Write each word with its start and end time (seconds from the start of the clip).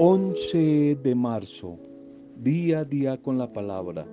11 0.00 0.94
de 1.02 1.12
marzo, 1.12 1.76
día 2.36 2.78
a 2.78 2.84
día 2.84 3.20
con 3.20 3.36
la 3.36 3.52
palabra. 3.52 4.06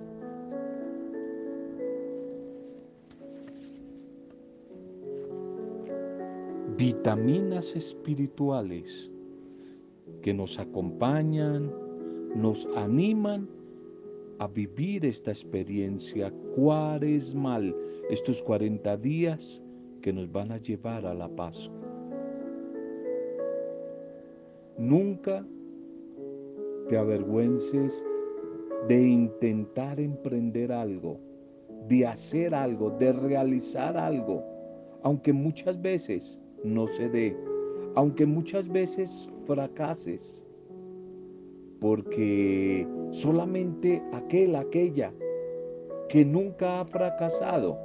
Vitaminas 6.76 7.76
espirituales 7.76 9.12
que 10.22 10.34
nos 10.34 10.58
acompañan, 10.58 11.72
nos 12.34 12.66
animan 12.74 13.48
a 14.40 14.48
vivir 14.48 15.06
esta 15.06 15.30
experiencia 15.30 16.32
cuaresmal, 16.56 17.72
estos 18.10 18.42
40 18.42 18.96
días 18.96 19.62
que 20.02 20.12
nos 20.12 20.32
van 20.32 20.50
a 20.50 20.58
llevar 20.58 21.06
a 21.06 21.14
la 21.14 21.28
Pascua. 21.28 21.78
Nunca 24.78 25.46
te 26.88 26.96
avergüences 26.96 28.04
de 28.88 29.00
intentar 29.00 29.98
emprender 29.98 30.72
algo, 30.72 31.18
de 31.88 32.06
hacer 32.06 32.54
algo, 32.54 32.90
de 32.90 33.12
realizar 33.12 33.96
algo, 33.96 34.42
aunque 35.02 35.32
muchas 35.32 35.80
veces 35.80 36.40
no 36.64 36.86
se 36.86 37.08
dé, 37.08 37.36
aunque 37.94 38.26
muchas 38.26 38.68
veces 38.68 39.28
fracases, 39.46 40.44
porque 41.80 42.86
solamente 43.10 44.02
aquel, 44.12 44.56
aquella 44.56 45.12
que 46.08 46.24
nunca 46.24 46.80
ha 46.80 46.84
fracasado, 46.84 47.78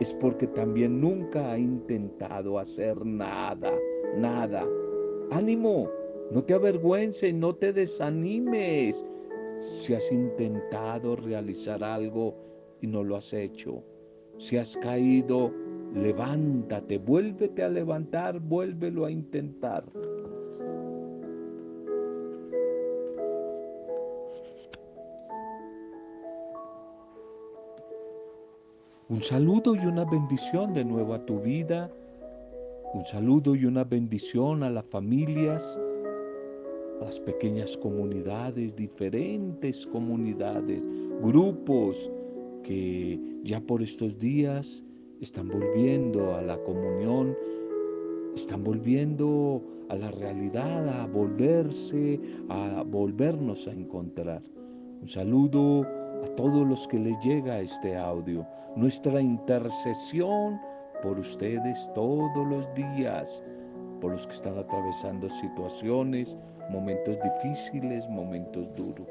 es 0.00 0.12
porque 0.14 0.46
también 0.48 1.00
nunca 1.00 1.52
ha 1.52 1.58
intentado 1.58 2.58
hacer 2.58 3.04
nada, 3.04 3.72
nada. 4.16 4.66
Ánimo, 5.30 5.88
no 6.30 6.42
te 6.42 6.54
avergüences, 6.54 7.32
no 7.34 7.54
te 7.54 7.72
desanimes. 7.72 8.96
Si 9.80 9.94
has 9.94 10.10
intentado 10.10 11.16
realizar 11.16 11.82
algo 11.84 12.34
y 12.80 12.86
no 12.86 13.04
lo 13.04 13.16
has 13.16 13.32
hecho, 13.32 13.82
si 14.38 14.56
has 14.56 14.76
caído, 14.76 15.52
levántate, 15.94 16.98
vuélvete 16.98 17.62
a 17.62 17.68
levantar, 17.68 18.40
vuélvelo 18.40 19.04
a 19.04 19.10
intentar. 19.10 19.84
Un 29.08 29.22
saludo 29.22 29.76
y 29.76 29.78
una 29.78 30.04
bendición 30.04 30.74
de 30.74 30.84
nuevo 30.84 31.14
a 31.14 31.24
tu 31.24 31.40
vida. 31.40 31.90
Un 32.92 33.04
saludo 33.06 33.54
y 33.54 33.64
una 33.64 33.84
bendición 33.84 34.62
a 34.62 34.70
las 34.70 34.84
familias, 34.86 35.78
las 37.00 37.20
pequeñas 37.20 37.76
comunidades, 37.76 38.74
diferentes 38.74 39.86
comunidades, 39.86 40.82
grupos 41.22 42.10
que 42.62 43.20
ya 43.44 43.60
por 43.60 43.82
estos 43.82 44.18
días 44.18 44.82
están 45.20 45.48
volviendo 45.48 46.34
a 46.34 46.42
la 46.42 46.58
comunión, 46.58 47.36
están 48.34 48.64
volviendo 48.64 49.62
a 49.88 49.96
la 49.96 50.10
realidad, 50.10 50.88
a 51.00 51.06
volverse, 51.06 52.20
a 52.48 52.82
volvernos 52.82 53.66
a 53.68 53.72
encontrar. 53.72 54.42
Un 55.00 55.08
saludo 55.08 55.82
a 56.24 56.28
todos 56.36 56.66
los 56.66 56.88
que 56.88 56.98
les 56.98 57.18
llega 57.24 57.60
este 57.60 57.96
audio. 57.96 58.46
Nuestra 58.74 59.20
intercesión 59.20 60.58
por 61.02 61.18
ustedes 61.18 61.90
todos 61.94 62.46
los 62.48 62.66
días, 62.74 63.42
por 64.00 64.12
los 64.12 64.26
que 64.26 64.34
están 64.34 64.58
atravesando 64.58 65.28
situaciones, 65.28 66.36
momentos 66.70 67.16
difíciles, 67.22 68.08
momentos 68.08 68.66
duros. 68.74 69.08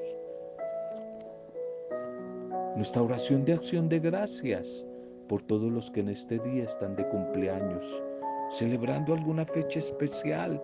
Nuestra 2.76 3.02
oración 3.02 3.46
de 3.46 3.54
acción 3.54 3.88
de 3.88 4.00
gracias 4.00 4.86
por 5.28 5.42
todos 5.44 5.72
los 5.72 5.90
que 5.92 6.02
en 6.02 6.10
este 6.10 6.40
día 6.40 6.66
están 6.66 6.96
de 6.96 7.08
cumpleaños, 7.08 8.04
celebrando 8.52 9.14
alguna 9.14 9.46
fecha 9.46 9.80
especial, 9.80 10.62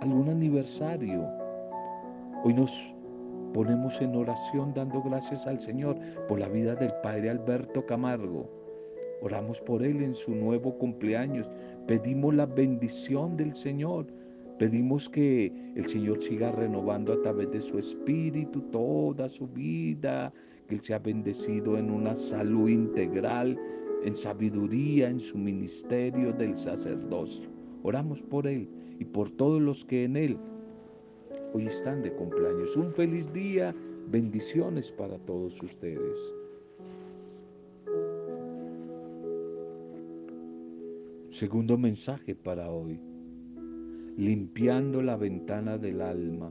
algún 0.00 0.28
aniversario. 0.28 1.28
Hoy 2.44 2.54
nos 2.54 2.94
ponemos 3.52 4.00
en 4.00 4.14
oración 4.14 4.72
dando 4.74 5.02
gracias 5.02 5.46
al 5.46 5.60
Señor 5.60 5.98
por 6.28 6.38
la 6.38 6.48
vida 6.48 6.74
del 6.74 6.92
Padre 7.02 7.30
Alberto 7.30 7.84
Camargo. 7.84 8.48
Oramos 9.20 9.60
por 9.60 9.82
él 9.82 10.02
en 10.02 10.14
su 10.14 10.34
nuevo 10.34 10.78
cumpleaños. 10.78 11.50
Pedimos 11.86 12.34
la 12.34 12.46
bendición 12.46 13.36
del 13.36 13.54
Señor. 13.54 14.06
Pedimos 14.58 15.08
que 15.08 15.52
el 15.76 15.86
Señor 15.86 16.20
siga 16.20 16.50
renovando 16.50 17.12
a 17.12 17.22
través 17.22 17.48
de 17.52 17.60
su 17.60 17.78
espíritu 17.78 18.60
toda 18.72 19.28
su 19.28 19.46
vida, 19.46 20.32
que 20.66 20.74
Él 20.74 20.80
sea 20.80 20.98
bendecido 20.98 21.78
en 21.78 21.90
una 21.90 22.16
salud 22.16 22.68
integral, 22.68 23.56
en 24.02 24.16
sabiduría, 24.16 25.10
en 25.10 25.20
su 25.20 25.38
ministerio 25.38 26.32
del 26.32 26.56
sacerdocio. 26.56 27.48
Oramos 27.84 28.20
por 28.20 28.48
Él 28.48 28.68
y 28.98 29.04
por 29.04 29.30
todos 29.30 29.62
los 29.62 29.84
que 29.84 30.02
en 30.02 30.16
Él 30.16 30.36
hoy 31.54 31.66
están 31.66 32.02
de 32.02 32.12
cumpleaños. 32.12 32.76
Un 32.76 32.90
feliz 32.90 33.32
día, 33.32 33.72
bendiciones 34.10 34.90
para 34.90 35.18
todos 35.18 35.62
ustedes. 35.62 36.18
Segundo 41.28 41.78
mensaje 41.78 42.34
para 42.34 42.68
hoy. 42.68 42.98
Limpiando 44.18 45.00
la 45.00 45.16
ventana 45.16 45.78
del 45.78 46.00
alma. 46.00 46.50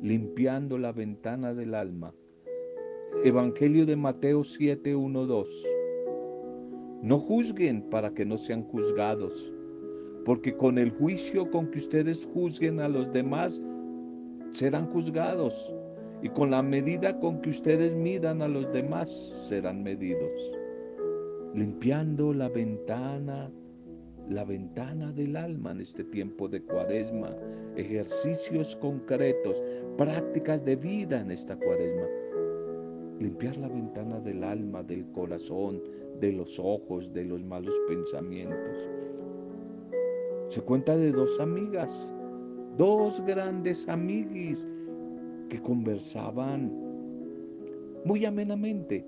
Limpiando 0.00 0.78
la 0.78 0.90
ventana 0.90 1.52
del 1.52 1.74
alma. 1.74 2.14
Evangelio 3.22 3.84
de 3.84 3.94
Mateo 3.94 4.42
7, 4.42 4.96
1, 4.96 5.26
2. 5.26 5.66
No 7.02 7.18
juzguen 7.18 7.82
para 7.90 8.14
que 8.14 8.24
no 8.24 8.38
sean 8.38 8.62
juzgados, 8.62 9.52
porque 10.24 10.56
con 10.56 10.78
el 10.78 10.92
juicio 10.92 11.50
con 11.50 11.70
que 11.70 11.80
ustedes 11.80 12.26
juzguen 12.32 12.80
a 12.80 12.88
los 12.88 13.12
demás, 13.12 13.60
serán 14.52 14.86
juzgados 14.86 15.74
y 16.22 16.30
con 16.30 16.52
la 16.52 16.62
medida 16.62 17.20
con 17.20 17.42
que 17.42 17.50
ustedes 17.50 17.94
midan 17.94 18.40
a 18.40 18.48
los 18.48 18.72
demás 18.72 19.10
serán 19.46 19.82
medidos. 19.82 20.32
Limpiando 21.52 22.32
la 22.32 22.48
ventana, 22.48 23.52
la 24.28 24.44
ventana 24.44 25.12
del 25.12 25.36
alma 25.36 25.72
en 25.72 25.80
este 25.80 26.04
tiempo 26.04 26.48
de 26.48 26.62
cuaresma, 26.62 27.36
ejercicios 27.76 28.76
concretos, 28.76 29.62
prácticas 29.96 30.64
de 30.64 30.76
vida 30.76 31.20
en 31.20 31.30
esta 31.30 31.56
cuaresma. 31.56 32.06
Limpiar 33.20 33.56
la 33.58 33.68
ventana 33.68 34.20
del 34.20 34.42
alma, 34.42 34.82
del 34.82 35.06
corazón, 35.12 35.82
de 36.20 36.32
los 36.32 36.58
ojos, 36.58 37.12
de 37.12 37.24
los 37.24 37.44
malos 37.44 37.74
pensamientos. 37.88 38.90
Se 40.48 40.60
cuenta 40.60 40.96
de 40.96 41.12
dos 41.12 41.38
amigas 41.40 42.12
dos 42.76 43.24
grandes 43.24 43.88
amiguis 43.88 44.64
que 45.48 45.60
conversaban 45.62 46.72
muy 48.04 48.24
amenamente 48.24 49.06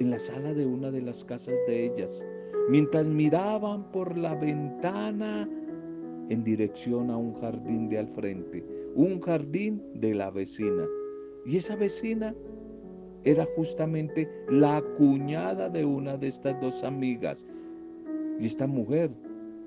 en 0.00 0.10
la 0.10 0.18
sala 0.18 0.52
de 0.54 0.66
una 0.66 0.90
de 0.90 1.02
las 1.02 1.24
casas 1.24 1.54
de 1.66 1.86
ellas, 1.86 2.24
mientras 2.68 3.06
miraban 3.06 3.90
por 3.90 4.16
la 4.16 4.34
ventana 4.34 5.48
en 6.28 6.44
dirección 6.44 7.10
a 7.10 7.16
un 7.16 7.34
jardín 7.40 7.88
de 7.88 7.98
al 7.98 8.08
frente, 8.08 8.64
un 8.94 9.20
jardín 9.20 9.82
de 9.94 10.14
la 10.14 10.30
vecina. 10.30 10.86
Y 11.44 11.56
esa 11.56 11.74
vecina 11.76 12.34
era 13.24 13.46
justamente 13.56 14.28
la 14.48 14.82
cuñada 14.96 15.68
de 15.68 15.84
una 15.84 16.16
de 16.16 16.28
estas 16.28 16.60
dos 16.60 16.84
amigas. 16.84 17.46
Y 18.38 18.46
esta 18.46 18.66
mujer, 18.66 19.10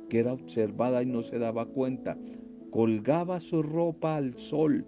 que 0.09 0.19
era 0.19 0.33
observada 0.33 1.03
y 1.03 1.05
no 1.05 1.21
se 1.21 1.37
daba 1.37 1.65
cuenta, 1.65 2.17
colgaba 2.71 3.39
su 3.39 3.61
ropa 3.61 4.15
al 4.15 4.33
sol, 4.35 4.85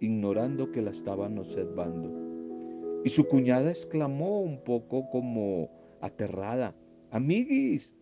ignorando 0.00 0.72
que 0.72 0.82
la 0.82 0.90
estaban 0.90 1.38
observando. 1.38 2.10
Y 3.04 3.08
su 3.10 3.24
cuñada 3.26 3.68
exclamó 3.70 4.40
un 4.40 4.58
poco 4.64 5.08
como 5.10 5.70
aterrada, 6.00 6.74
amiguis, 7.10 7.94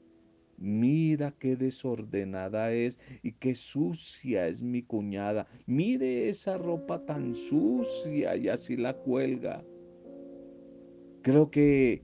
mira 0.58 1.35
qué 1.38 1.56
desordenada 1.56 2.73
es 2.73 2.99
y 3.23 3.32
qué 3.32 3.55
sucia 3.55 4.49
es 4.49 4.62
mi 4.62 4.82
cuñada. 4.82 5.47
Mire 5.67 6.29
esa 6.29 6.58
ropa 6.58 7.05
tan 7.05 7.35
sucia 7.35 8.37
y 8.37 8.49
así 8.49 8.76
la 8.76 8.94
cuelga. 8.94 9.62
Creo 11.23 11.50
que 11.50 12.03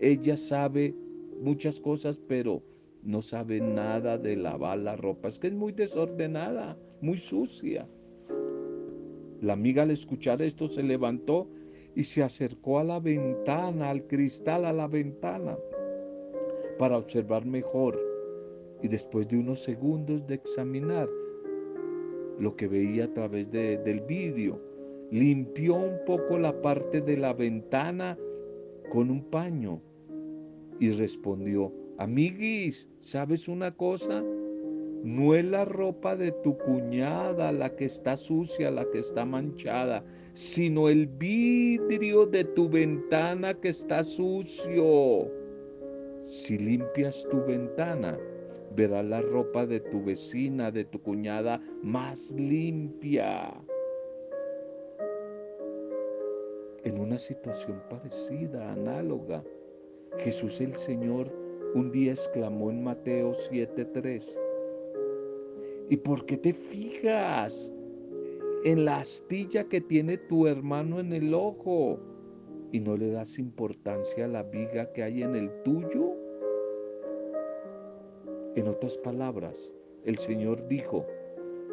ella 0.00 0.36
sabe 0.36 0.94
muchas 1.40 1.80
cosas, 1.80 2.18
pero 2.28 2.62
no 3.02 3.22
sabe 3.22 3.60
nada 3.60 4.18
de 4.18 4.36
lavar 4.36 4.78
la 4.78 4.96
ropa, 4.96 5.28
es 5.28 5.38
que 5.38 5.48
es 5.48 5.54
muy 5.54 5.72
desordenada, 5.72 6.78
muy 7.00 7.16
sucia. 7.16 7.88
La 9.40 9.54
amiga 9.54 9.84
al 9.84 9.90
escuchar 9.90 10.42
esto 10.42 10.68
se 10.68 10.82
levantó 10.82 11.48
y 11.94 12.02
se 12.02 12.22
acercó 12.22 12.78
a 12.78 12.84
la 12.84 13.00
ventana, 13.00 13.90
al 13.90 14.06
cristal, 14.06 14.64
a 14.64 14.72
la 14.72 14.86
ventana, 14.86 15.56
para 16.78 16.98
observar 16.98 17.44
mejor. 17.44 17.98
Y 18.82 18.88
después 18.88 19.28
de 19.28 19.38
unos 19.38 19.62
segundos 19.62 20.26
de 20.26 20.34
examinar, 20.36 21.08
lo 22.40 22.56
que 22.56 22.66
veía 22.66 23.04
a 23.04 23.12
través 23.12 23.50
del 23.50 24.00
vídeo. 24.00 24.58
Limpió 25.10 25.74
un 25.74 25.98
poco 26.06 26.38
la 26.38 26.60
parte 26.62 27.00
de 27.00 27.16
la 27.16 27.32
ventana 27.32 28.18
con 28.90 29.10
un 29.10 29.22
paño 29.24 29.80
y 30.78 30.90
respondió, 30.90 31.72
amiguis, 31.98 32.88
¿sabes 33.00 33.46
una 33.46 33.76
cosa? 33.76 34.24
No 35.02 35.34
es 35.34 35.44
la 35.44 35.64
ropa 35.64 36.14
de 36.14 36.30
tu 36.30 36.58
cuñada 36.58 37.52
la 37.52 37.74
que 37.74 37.86
está 37.86 38.16
sucia, 38.16 38.70
la 38.70 38.84
que 38.90 38.98
está 38.98 39.24
manchada, 39.24 40.04
sino 40.34 40.88
el 40.88 41.06
vidrio 41.06 42.26
de 42.26 42.44
tu 42.44 42.68
ventana 42.68 43.54
que 43.54 43.68
está 43.68 44.02
sucio. 44.02 45.30
Si 46.28 46.58
limpias 46.58 47.26
tu 47.30 47.42
ventana, 47.44 48.18
verás 48.76 49.04
la 49.04 49.22
ropa 49.22 49.66
de 49.66 49.80
tu 49.80 50.04
vecina, 50.04 50.70
de 50.70 50.84
tu 50.84 51.00
cuñada 51.00 51.60
más 51.82 52.32
limpia. 52.32 53.52
En 56.84 56.98
una 56.98 57.18
situación 57.18 57.82
parecida, 57.88 58.72
análoga, 58.72 59.42
Jesús 60.18 60.60
el 60.60 60.76
Señor 60.76 61.30
un 61.74 61.92
día 61.92 62.12
exclamó 62.12 62.70
en 62.70 62.82
Mateo 62.82 63.32
7:3, 63.32 64.24
¿y 65.90 65.96
por 65.96 66.24
qué 66.24 66.36
te 66.36 66.52
fijas 66.52 67.72
en 68.64 68.84
la 68.84 69.00
astilla 69.00 69.64
que 69.64 69.80
tiene 69.80 70.16
tu 70.16 70.46
hermano 70.46 71.00
en 71.00 71.12
el 71.12 71.34
ojo 71.34 71.98
y 72.72 72.78
no 72.78 72.96
le 72.96 73.10
das 73.10 73.38
importancia 73.38 74.24
a 74.24 74.28
la 74.28 74.44
viga 74.44 74.92
que 74.92 75.02
hay 75.02 75.22
en 75.24 75.34
el 75.34 75.50
tuyo? 75.64 76.12
En 78.54 78.68
otras 78.68 78.96
palabras, 78.98 79.74
el 80.04 80.16
Señor 80.16 80.66
dijo, 80.68 81.04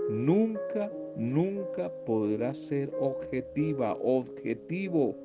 nunca, 0.09 0.91
nunca 1.15 1.91
podrás 2.05 2.57
ser 2.57 2.91
objetiva, 2.99 3.97
objetivo 4.01 5.15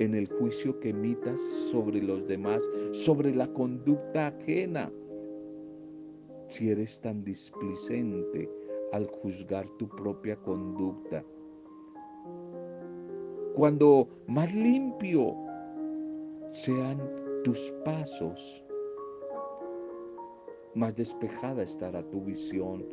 en 0.00 0.14
el 0.14 0.26
juicio 0.26 0.78
que 0.80 0.90
emitas 0.90 1.38
sobre 1.70 2.02
los 2.02 2.26
demás, 2.26 2.62
sobre 2.92 3.32
la 3.34 3.46
conducta 3.52 4.28
ajena, 4.28 4.90
si 6.48 6.70
eres 6.70 7.00
tan 7.00 7.24
displicente 7.24 8.50
al 8.92 9.06
juzgar 9.06 9.68
tu 9.78 9.88
propia 9.88 10.36
conducta. 10.36 11.24
Cuando 13.54 14.08
más 14.26 14.54
limpio 14.54 15.34
sean 16.52 16.98
tus 17.44 17.72
pasos, 17.84 18.64
más 20.74 20.94
despejada 20.96 21.62
estará 21.62 22.02
tu 22.10 22.22
visión 22.22 22.84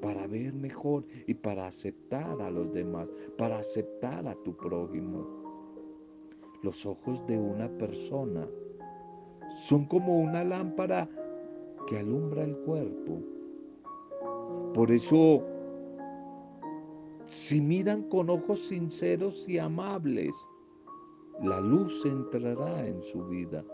para 0.00 0.26
ver 0.26 0.52
mejor 0.52 1.04
y 1.26 1.34
para 1.34 1.66
aceptar 1.66 2.40
a 2.42 2.50
los 2.50 2.72
demás, 2.72 3.08
para 3.38 3.58
aceptar 3.58 4.26
a 4.28 4.34
tu 4.44 4.54
prójimo. 4.54 5.26
Los 6.62 6.84
ojos 6.84 7.26
de 7.26 7.38
una 7.38 7.68
persona 7.78 8.46
son 9.56 9.86
como 9.86 10.18
una 10.20 10.44
lámpara 10.44 11.08
que 11.86 11.98
alumbra 11.98 12.44
el 12.44 12.56
cuerpo. 12.58 13.20
Por 14.74 14.90
eso, 14.90 15.42
si 17.26 17.60
miran 17.60 18.02
con 18.08 18.30
ojos 18.30 18.60
sinceros 18.60 19.48
y 19.48 19.58
amables, 19.58 20.34
la 21.42 21.60
luz 21.60 22.04
entrará 22.04 22.86
en 22.86 23.02
su 23.02 23.24
vida. 23.26 23.64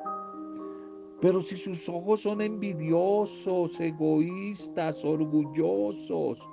Pero 1.21 1.41
si 1.41 1.57
sus 1.57 1.89
ojos 1.89 2.23
son 2.23 2.41
envidiosos, 2.41 3.79
egoístas, 3.79 5.05
orgullosos, 5.05 6.49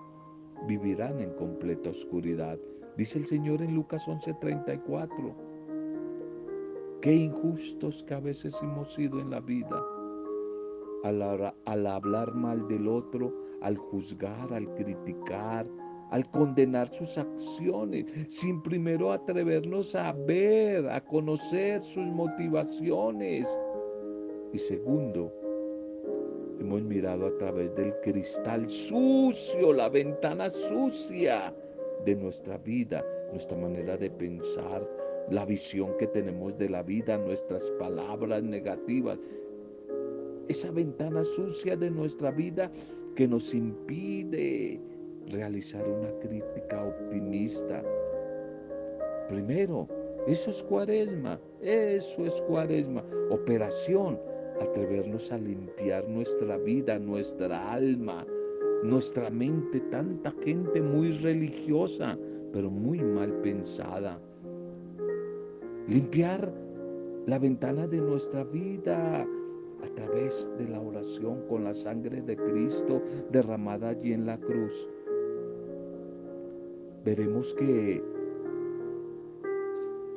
vivirán 0.68 1.19
en 1.21 1.33
completa 1.36 1.89
oscuridad. 1.89 2.59
Dice 2.98 3.19
el 3.19 3.27
Señor 3.27 3.62
en 3.62 3.75
Lucas 3.75 4.07
11:34. 4.07 5.36
Qué 7.01 7.13
injustos 7.13 8.04
que 8.04 8.13
a 8.13 8.19
veces 8.19 8.59
hemos 8.62 8.94
sido 8.94 9.19
en 9.19 9.30
la 9.30 9.39
vida. 9.39 9.81
Al, 11.07 11.88
hablar 11.88 12.33
mal 12.33 12.68
del 12.68 12.88
otro, 12.88 13.33
al 13.62 13.77
juzgar, 13.77 14.54
al 14.54 14.74
criticar, 14.75 15.65
al 16.12 16.30
condenar 16.31 16.94
sus 16.94 17.18
acciones, 17.18 18.06
sin 18.27 18.62
primero 18.62 19.12
atrevernos 19.12 19.95
a 19.95 20.12
ver, 20.12 20.89
a 20.89 21.01
conocer 21.01 21.81
sus 21.81 22.06
motivaciones 22.06 23.48
y 24.54 24.57
segundo, 24.57 25.31
hemos 26.59 26.81
mirado 26.83 27.27
a 27.27 27.38
través 27.38 27.75
del 27.75 27.94
cristal 28.01 28.69
sucio, 28.69 29.74
la 29.74 29.89
ventana 29.89 30.50
sucia 30.50 31.54
de 32.06 32.15
nuestra 32.15 32.57
vida, 32.57 33.06
nuestra 33.31 33.57
manera 33.57 33.98
de 33.98 34.09
pensar, 34.09 34.88
la 35.30 35.45
visión 35.45 35.98
que 35.98 36.07
tenemos 36.07 36.57
de 36.57 36.69
la 36.69 36.81
vida, 36.81 37.18
nuestras 37.18 37.69
palabras 37.71 38.42
negativas. 38.44 39.19
Esa 40.47 40.71
ventana 40.71 41.23
sucia 41.23 41.75
de 41.75 41.89
nuestra 41.89 42.31
vida 42.31 42.71
que 43.15 43.27
nos 43.27 43.53
impide 43.53 44.79
realizar 45.31 45.88
una 45.88 46.11
crítica 46.19 46.83
optimista. 46.83 47.83
Primero, 49.27 49.88
eso 50.27 50.49
es 50.49 50.63
cuaresma, 50.63 51.39
eso 51.61 52.25
es 52.25 52.41
cuaresma, 52.44 53.03
operación 53.29 54.17
atrevernos 54.61 55.31
a 55.31 55.38
limpiar 55.38 56.07
nuestra 56.07 56.57
vida, 56.57 56.97
nuestra 56.97 57.71
alma, 57.71 58.25
nuestra 58.83 59.29
mente, 59.29 59.79
tanta 59.91 60.31
gente 60.44 60.81
muy 60.81 61.11
religiosa, 61.11 62.17
pero 62.53 62.69
muy 62.69 62.99
mal 62.99 63.33
pensada. 63.41 64.19
Limpiar 65.88 66.51
la 67.25 67.39
ventana 67.39 67.88
de 67.88 68.01
nuestra 68.01 68.44
vida 68.45 69.27
través 69.97 70.51
de 70.59 70.67
la 70.67 70.79
oración 70.79 71.41
con 71.47 71.63
la 71.63 71.73
sangre 71.73 72.21
de 72.21 72.38
Cristo 72.38 73.01
derramada 73.31 73.89
allí 73.89 74.13
en 74.13 74.27
la 74.27 74.38
cruz. 74.38 74.88
Veremos 77.03 77.55
que 77.55 78.03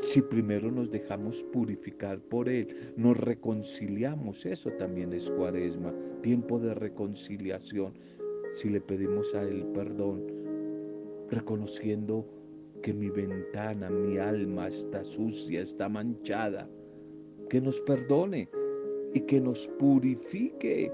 si 0.03 0.21
primero 0.21 0.71
nos 0.71 0.91
dejamos 0.91 1.43
purificar 1.44 2.20
por 2.20 2.51
Él, 2.51 2.93
nos 2.96 3.17
reconciliamos, 3.17 4.44
eso 4.44 4.70
también 4.72 5.15
es 5.15 5.31
cuaresma, 5.31 5.94
tiempo 6.20 6.58
de 6.58 6.75
reconciliación. 6.75 7.94
Si 8.53 8.69
le 8.69 8.82
pedimos 8.82 9.34
a 9.34 9.43
Él 9.43 9.65
perdón, 9.72 10.27
reconociendo 11.31 12.27
que 12.82 12.93
mi 12.93 13.08
ventana, 13.08 13.89
mi 13.89 14.19
alma 14.19 14.69
está 14.69 15.03
sucia, 15.03 15.63
está 15.63 15.89
manchada, 15.89 16.69
que 17.49 17.63
nos 17.63 17.81
perdone 17.81 18.51
y 19.14 19.20
que 19.20 19.40
nos 19.40 19.69
purifique. 19.79 20.93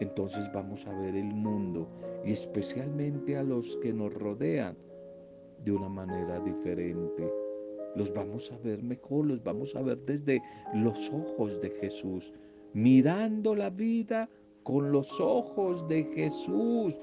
Entonces 0.00 0.50
vamos 0.52 0.86
a 0.86 0.98
ver 1.00 1.16
el 1.16 1.32
mundo 1.32 1.88
y 2.24 2.32
especialmente 2.32 3.36
a 3.36 3.42
los 3.42 3.76
que 3.78 3.92
nos 3.92 4.12
rodean 4.12 4.76
de 5.64 5.72
una 5.72 5.88
manera 5.88 6.38
diferente 6.40 7.26
los 7.96 8.12
vamos 8.12 8.52
a 8.52 8.58
ver 8.58 8.82
mejor, 8.82 9.26
los 9.26 9.42
vamos 9.42 9.74
a 9.74 9.82
ver 9.82 9.98
desde 10.04 10.42
los 10.74 11.10
ojos 11.10 11.60
de 11.60 11.70
Jesús, 11.70 12.32
mirando 12.74 13.54
la 13.54 13.70
vida 13.70 14.28
con 14.62 14.92
los 14.92 15.18
ojos 15.20 15.88
de 15.88 16.04
Jesús. 16.14 16.94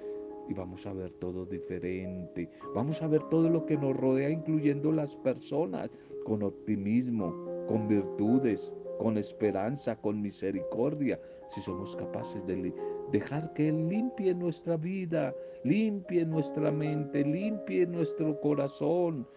Y 0.47 0.53
vamos 0.53 0.85
a 0.85 0.93
ver 0.93 1.11
todo 1.13 1.45
diferente. 1.45 2.49
Vamos 2.75 3.01
a 3.01 3.07
ver 3.07 3.23
todo 3.29 3.49
lo 3.49 3.65
que 3.65 3.77
nos 3.77 3.95
rodea, 3.95 4.29
incluyendo 4.29 4.91
las 4.91 5.15
personas, 5.17 5.89
con 6.25 6.43
optimismo, 6.43 7.33
con 7.67 7.87
virtudes, 7.87 8.71
con 9.03 9.17
esperanza, 9.17 9.97
con 9.97 10.21
misericordia, 10.21 11.19
si 11.49 11.59
somos 11.59 11.93
capaces 11.93 12.47
de 12.47 12.73
dejar 13.11 13.51
que 13.51 13.67
Él 13.67 13.89
limpie 13.89 14.33
nuestra 14.33 14.77
vida, 14.77 15.35
limpie 15.65 16.25
nuestra 16.25 16.71
mente, 16.71 17.25
limpie 17.25 17.85
nuestro 17.85 18.39
corazón, 18.39 19.27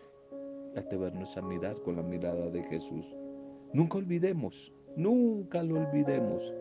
atrevernos 0.76 1.36
a 1.36 1.42
mirar 1.42 1.74
con 1.82 1.96
la 1.96 2.04
mirada 2.04 2.48
de 2.48 2.62
Jesús. 2.62 3.12
Nunca 3.72 3.98
olvidemos, 3.98 4.72
nunca 4.94 5.64
lo 5.64 5.80
olvidemos, 5.80 6.54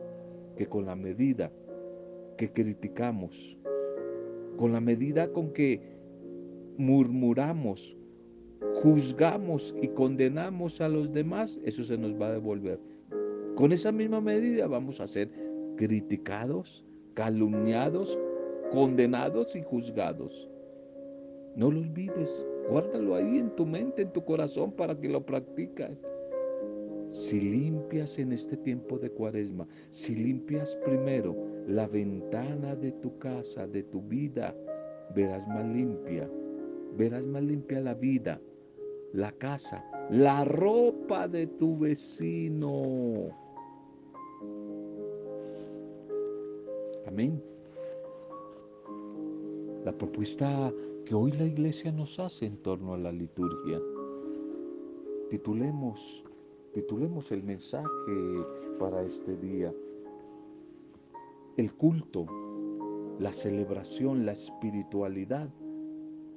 que 0.57 0.65
con 0.65 0.88
la 0.88 0.95
medida 0.95 1.51
que 2.38 2.51
criticamos, 2.51 3.55
con 4.57 4.74
la 4.74 4.81
medida 4.81 5.31
con 5.31 5.53
que 5.53 5.79
murmuramos, 6.79 7.95
juzgamos 8.81 9.75
y 9.79 9.89
condenamos 9.89 10.81
a 10.81 10.89
los 10.89 11.13
demás, 11.13 11.59
eso 11.63 11.83
se 11.83 12.00
nos 12.00 12.19
va 12.19 12.29
a 12.29 12.31
devolver. 12.31 12.94
Con 13.55 13.71
esa 13.71 13.91
misma 13.91 14.19
medida 14.19 14.67
vamos 14.67 15.00
a 15.00 15.07
ser 15.07 15.29
criticados, 15.77 16.85
calumniados, 17.13 18.19
condenados 18.71 19.55
y 19.55 19.62
juzgados. 19.63 20.50
No 21.55 21.71
lo 21.71 21.79
olvides, 21.79 22.45
guárdalo 22.69 23.15
ahí 23.15 23.38
en 23.38 23.55
tu 23.55 23.65
mente, 23.65 24.01
en 24.01 24.12
tu 24.12 24.25
corazón 24.25 24.74
para 24.74 25.00
que 25.00 25.07
lo 25.07 25.25
practicas. 25.25 26.05
Si 27.12 27.39
limpias 27.39 28.19
en 28.19 28.33
este 28.33 28.57
tiempo 28.57 29.00
de 29.00 29.09
cuaresma, 29.09 29.65
si 29.89 30.15
limpias 30.15 30.75
primero 30.83 31.33
la 31.65 31.88
ventana 31.88 32.75
de 32.75 32.91
tu 32.91 33.17
casa, 33.19 33.65
de 33.67 33.83
tu 33.83 34.01
vida, 34.01 34.53
verás 35.15 35.47
más 35.47 35.65
limpia, 35.65 36.29
verás 36.97 37.25
más 37.25 37.43
limpia 37.43 37.79
la 37.79 37.93
vida, 37.93 38.41
la 39.13 39.31
casa, 39.31 39.81
la 40.09 40.43
ropa 40.43 41.29
de 41.29 41.47
tu 41.47 41.77
vecino. 41.77 43.44
Amén. 47.15 47.41
La 49.86 49.98
propuesta 49.98 50.69
que 51.05 51.15
hoy 51.15 51.31
la 51.31 51.45
iglesia 51.45 51.89
nos 51.93 52.19
hace 52.19 52.45
en 52.45 52.57
torno 52.57 52.93
a 52.93 52.98
la 52.98 53.13
liturgia. 53.13 53.79
Titulemos, 55.29 56.25
titulemos 56.74 57.31
el 57.31 57.41
mensaje 57.41 57.88
para 58.79 59.01
este 59.03 59.38
día. 59.38 59.74
El 61.55 61.72
culto, 61.75 62.25
la 63.19 63.31
celebración, 63.31 64.25
la 64.25 64.34
espiritualidad 64.34 65.48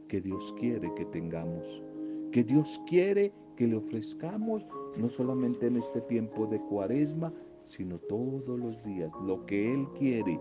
que 0.07 0.21
Dios 0.21 0.55
quiere 0.61 0.95
que 0.95 1.07
tengamos, 1.07 1.83
que 2.31 2.45
Dios 2.45 2.81
quiere 2.87 3.33
que 3.57 3.67
le 3.67 3.79
ofrezcamos 3.79 4.65
no 4.97 5.09
solamente 5.09 5.67
en 5.67 5.79
este 5.79 6.03
tiempo 6.03 6.47
de 6.47 6.61
cuaresma, 6.61 7.33
sino 7.65 7.99
todos 7.99 8.61
los 8.61 8.81
días, 8.85 9.11
lo 9.27 9.45
que 9.45 9.75
Él 9.75 9.85
quiere 9.99 10.39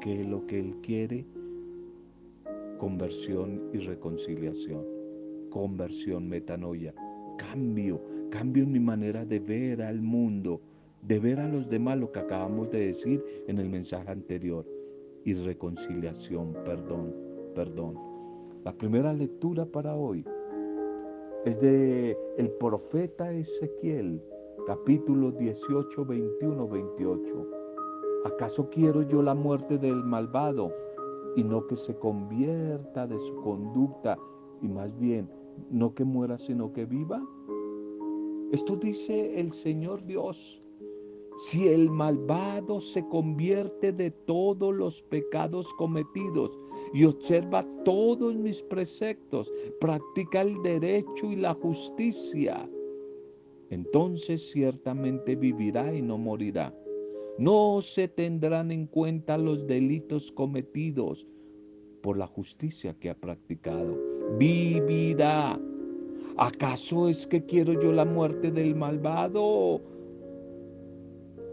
que 0.00 0.24
lo 0.24 0.46
que 0.46 0.60
Él 0.60 0.76
quiere, 0.82 1.26
conversión 2.78 3.62
y 3.72 3.78
reconciliación, 3.78 4.84
conversión, 5.50 6.28
metanoia, 6.28 6.94
cambio, 7.38 8.00
cambio 8.30 8.64
en 8.64 8.72
mi 8.72 8.80
manera 8.80 9.24
de 9.24 9.38
ver 9.38 9.82
al 9.82 10.00
mundo, 10.00 10.60
de 11.02 11.18
ver 11.18 11.40
a 11.40 11.48
los 11.48 11.68
demás 11.68 11.98
lo 11.98 12.12
que 12.12 12.20
acabamos 12.20 12.70
de 12.70 12.86
decir 12.86 13.24
en 13.46 13.58
el 13.58 13.68
mensaje 13.68 14.10
anterior, 14.10 14.66
y 15.24 15.34
reconciliación, 15.34 16.54
perdón, 16.64 17.14
perdón. 17.54 17.94
La 18.64 18.72
primera 18.72 19.12
lectura 19.12 19.66
para 19.66 19.94
hoy 19.94 20.24
es 21.44 21.60
de 21.60 22.16
el 22.38 22.50
profeta 22.52 23.32
Ezequiel, 23.32 24.22
capítulo 24.66 25.32
18, 25.32 26.04
21, 26.04 26.68
28. 26.68 27.59
¿Acaso 28.24 28.68
quiero 28.68 29.02
yo 29.02 29.22
la 29.22 29.34
muerte 29.34 29.78
del 29.78 30.04
malvado 30.04 30.72
y 31.36 31.42
no 31.42 31.66
que 31.66 31.76
se 31.76 31.96
convierta 31.96 33.06
de 33.06 33.18
su 33.18 33.34
conducta 33.36 34.18
y 34.60 34.68
más 34.68 34.96
bien 34.98 35.30
no 35.70 35.94
que 35.94 36.04
muera 36.04 36.36
sino 36.36 36.72
que 36.72 36.84
viva? 36.84 37.22
Esto 38.52 38.76
dice 38.76 39.40
el 39.40 39.52
Señor 39.52 40.04
Dios. 40.04 40.60
Si 41.38 41.68
el 41.68 41.90
malvado 41.90 42.80
se 42.80 43.06
convierte 43.08 43.92
de 43.92 44.10
todos 44.10 44.74
los 44.74 45.00
pecados 45.02 45.72
cometidos 45.74 46.58
y 46.92 47.04
observa 47.04 47.64
todos 47.86 48.34
mis 48.34 48.62
preceptos, 48.64 49.50
practica 49.80 50.42
el 50.42 50.60
derecho 50.62 51.30
y 51.30 51.36
la 51.36 51.54
justicia, 51.54 52.68
entonces 53.70 54.50
ciertamente 54.50 55.34
vivirá 55.36 55.94
y 55.94 56.02
no 56.02 56.18
morirá. 56.18 56.74
No 57.40 57.80
se 57.80 58.06
tendrán 58.06 58.70
en 58.70 58.84
cuenta 58.84 59.38
los 59.38 59.66
delitos 59.66 60.30
cometidos 60.30 61.26
por 62.02 62.18
la 62.18 62.26
justicia 62.26 62.92
que 63.00 63.08
ha 63.08 63.14
practicado. 63.14 63.96
Vivirá. 64.38 65.58
¿Acaso 66.36 67.08
es 67.08 67.26
que 67.26 67.42
quiero 67.46 67.80
yo 67.80 67.92
la 67.92 68.04
muerte 68.04 68.50
del 68.50 68.74
malvado? 68.74 69.80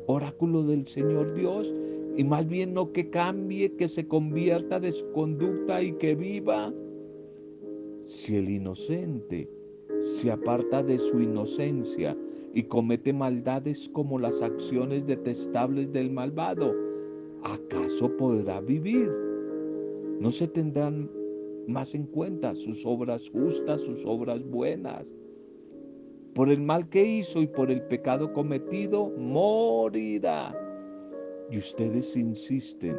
Oráculo 0.07 0.63
del 0.63 0.85
Señor 0.87 1.33
Dios. 1.35 1.73
Y 2.17 2.23
más 2.25 2.45
bien 2.49 2.73
no 2.73 2.91
que 2.91 3.09
cambie, 3.09 3.73
que 3.77 3.87
se 3.87 4.05
convierta 4.05 4.81
de 4.81 4.91
su 4.91 5.09
conducta 5.13 5.81
y 5.81 5.93
que 5.93 6.15
viva. 6.15 6.73
Si 8.07 8.35
el 8.35 8.49
inocente 8.49 9.49
se 10.01 10.31
aparta 10.31 10.83
de 10.83 10.99
su 10.99 11.21
inocencia 11.21 12.17
y 12.57 12.63
comete 12.63 13.13
maldades 13.13 13.87
como 13.89 14.17
las 14.17 14.41
acciones 14.41 15.05
detestables 15.05 15.93
del 15.93 16.09
malvado, 16.09 16.73
¿acaso 17.43 18.09
podrá 18.17 18.61
vivir? 18.61 19.11
No 20.19 20.31
se 20.31 20.47
tendrán 20.47 21.07
más 21.67 21.93
en 21.93 22.07
cuenta 22.07 22.55
sus 22.55 22.83
obras 22.83 23.29
justas, 23.29 23.81
sus 23.81 24.03
obras 24.07 24.43
buenas. 24.43 25.13
Por 26.33 26.49
el 26.49 26.59
mal 26.59 26.89
que 26.89 27.05
hizo 27.05 27.43
y 27.43 27.45
por 27.45 27.69
el 27.69 27.83
pecado 27.83 28.33
cometido, 28.33 29.11
morirá. 29.19 30.51
Y 31.51 31.59
ustedes 31.59 32.15
insisten, 32.15 32.97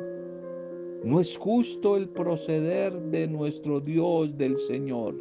no 1.02 1.18
es 1.18 1.36
justo 1.36 1.96
el 1.96 2.08
proceder 2.10 2.96
de 3.10 3.26
nuestro 3.26 3.80
Dios, 3.80 4.38
del 4.38 4.56
Señor. 4.56 5.16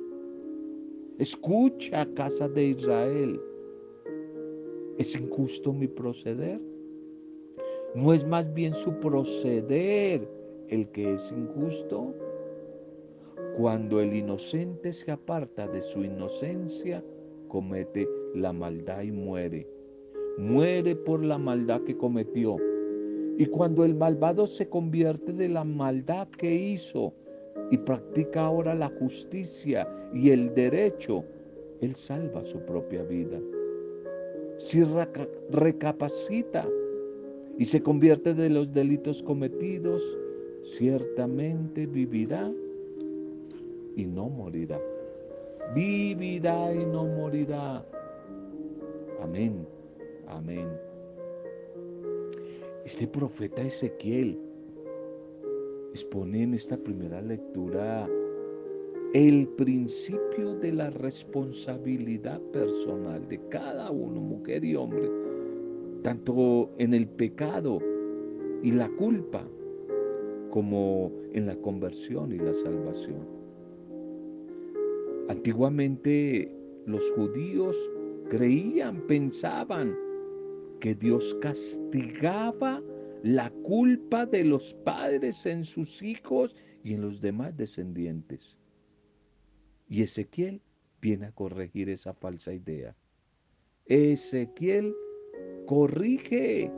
Escucha, 1.17 2.07
casa 2.13 2.47
de 2.47 2.65
Israel. 2.65 3.41
¿Es 4.97 5.15
injusto 5.15 5.73
mi 5.73 5.87
proceder? 5.87 6.59
¿No 7.93 8.13
es 8.13 8.25
más 8.25 8.51
bien 8.55 8.73
su 8.73 8.93
proceder 8.99 10.27
el 10.69 10.87
que 10.89 11.13
es 11.13 11.31
injusto? 11.31 12.15
Cuando 13.57 14.01
el 14.01 14.15
inocente 14.15 14.91
se 14.91 15.11
aparta 15.11 15.67
de 15.67 15.81
su 15.81 16.03
inocencia, 16.03 17.03
comete 17.47 18.07
la 18.33 18.51
maldad 18.53 19.03
y 19.03 19.11
muere. 19.11 19.67
Muere 20.39 20.95
por 20.95 21.23
la 21.23 21.37
maldad 21.37 21.81
que 21.81 21.95
cometió. 21.95 22.57
Y 23.37 23.45
cuando 23.45 23.85
el 23.85 23.93
malvado 23.93 24.47
se 24.47 24.67
convierte 24.67 25.31
de 25.31 25.49
la 25.49 25.63
maldad 25.63 26.27
que 26.29 26.51
hizo 26.51 27.13
y 27.69 27.77
practica 27.77 28.45
ahora 28.45 28.73
la 28.73 28.89
justicia 28.99 29.87
y 30.11 30.31
el 30.31 30.55
derecho, 30.55 31.23
él 31.81 31.93
salva 31.95 32.43
su 32.45 32.59
propia 32.65 33.03
vida. 33.03 33.39
Si 34.57 34.83
recapacita 35.51 36.67
y 37.57 37.65
se 37.65 37.81
convierte 37.81 38.33
de 38.33 38.49
los 38.49 38.73
delitos 38.73 39.23
cometidos, 39.23 40.03
ciertamente 40.63 41.85
vivirá 41.85 42.51
y 43.95 44.05
no 44.05 44.29
morirá. 44.29 44.79
Vivirá 45.73 46.73
y 46.73 46.85
no 46.85 47.05
morirá. 47.05 47.85
Amén, 49.21 49.67
amén. 50.27 50.67
Este 52.85 53.07
profeta 53.07 53.61
Ezequiel 53.61 54.39
expone 55.91 56.43
en 56.43 56.53
esta 56.53 56.77
primera 56.77 57.21
lectura 57.21 58.07
el 59.17 59.47
principio 59.47 60.53
de 60.57 60.71
la 60.73 60.91
responsabilidad 60.91 62.39
personal 62.53 63.27
de 63.27 63.39
cada 63.49 63.89
uno, 63.89 64.21
mujer 64.21 64.63
y 64.63 64.75
hombre, 64.75 65.09
tanto 66.03 66.69
en 66.77 66.93
el 66.93 67.07
pecado 67.07 67.79
y 68.61 68.73
la 68.73 68.87
culpa 68.89 69.43
como 70.51 71.11
en 71.33 71.47
la 71.47 71.55
conversión 71.55 72.31
y 72.31 72.37
la 72.37 72.53
salvación. 72.53 73.25
Antiguamente 75.29 76.55
los 76.85 77.01
judíos 77.13 77.75
creían, 78.29 79.01
pensaban 79.07 79.97
que 80.79 80.93
Dios 80.93 81.35
castigaba 81.41 82.83
la 83.23 83.49
culpa 83.63 84.27
de 84.27 84.43
los 84.43 84.75
padres 84.85 85.43
en 85.47 85.65
sus 85.65 86.03
hijos 86.03 86.55
y 86.83 86.93
en 86.93 87.01
los 87.01 87.19
demás 87.19 87.57
descendientes. 87.57 88.55
Y 89.89 90.03
Ezequiel 90.03 90.61
viene 91.01 91.27
a 91.27 91.31
corregir 91.31 91.89
esa 91.89 92.13
falsa 92.13 92.53
idea. 92.53 92.95
Ezequiel 93.85 94.93
corrige 95.65 96.71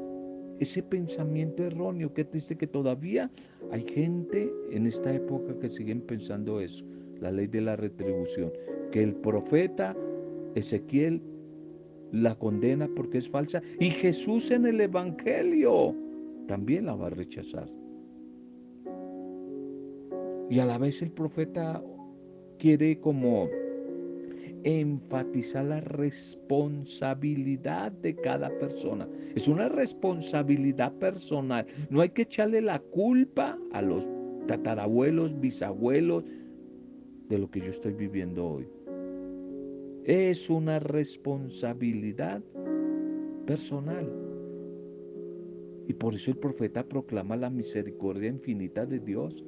ese 0.59 0.83
pensamiento 0.83 1.63
erróneo. 1.63 2.13
Qué 2.13 2.25
triste 2.25 2.57
que 2.57 2.67
todavía 2.67 3.31
hay 3.71 3.83
gente 3.83 4.51
en 4.71 4.85
esta 4.85 5.13
época 5.13 5.57
que 5.59 5.69
siguen 5.69 6.01
pensando 6.01 6.59
eso 6.59 6.85
la 7.19 7.31
ley 7.31 7.47
de 7.47 7.61
la 7.61 7.75
retribución, 7.75 8.51
que 8.91 9.03
el 9.03 9.13
profeta 9.15 9.95
Ezequiel 10.55 11.21
la 12.11 12.35
condena 12.35 12.89
porque 12.95 13.19
es 13.19 13.29
falsa 13.29 13.61
y 13.79 13.91
Jesús 13.91 14.49
en 14.51 14.65
el 14.65 14.81
Evangelio 14.81 15.95
también 16.47 16.85
la 16.85 16.95
va 16.95 17.07
a 17.07 17.11
rechazar. 17.11 17.69
Y 20.49 20.59
a 20.59 20.65
la 20.65 20.79
vez 20.79 21.01
el 21.03 21.11
profeta 21.11 21.83
quiere 22.59 22.99
como 22.99 23.49
enfatizar 24.63 25.65
la 25.65 25.81
responsabilidad 25.81 27.91
de 27.93 28.15
cada 28.15 28.49
persona. 28.59 29.07
Es 29.35 29.47
una 29.47 29.69
responsabilidad 29.69 30.91
personal. 30.99 31.65
No 31.89 32.01
hay 32.01 32.09
que 32.09 32.23
echarle 32.23 32.61
la 32.61 32.79
culpa 32.79 33.57
a 33.71 33.81
los 33.81 34.05
tatarabuelos, 34.47 35.39
bisabuelos, 35.39 36.25
de 37.29 37.37
lo 37.37 37.49
que 37.49 37.61
yo 37.61 37.69
estoy 37.69 37.93
viviendo 37.93 38.45
hoy. 38.45 38.67
Es 40.03 40.49
una 40.49 40.79
responsabilidad 40.79 42.43
personal. 43.45 44.11
Y 45.87 45.93
por 45.93 46.15
eso 46.15 46.31
el 46.31 46.37
profeta 46.37 46.83
proclama 46.83 47.37
la 47.37 47.49
misericordia 47.49 48.27
infinita 48.29 48.85
de 48.85 48.99
Dios. 48.99 49.45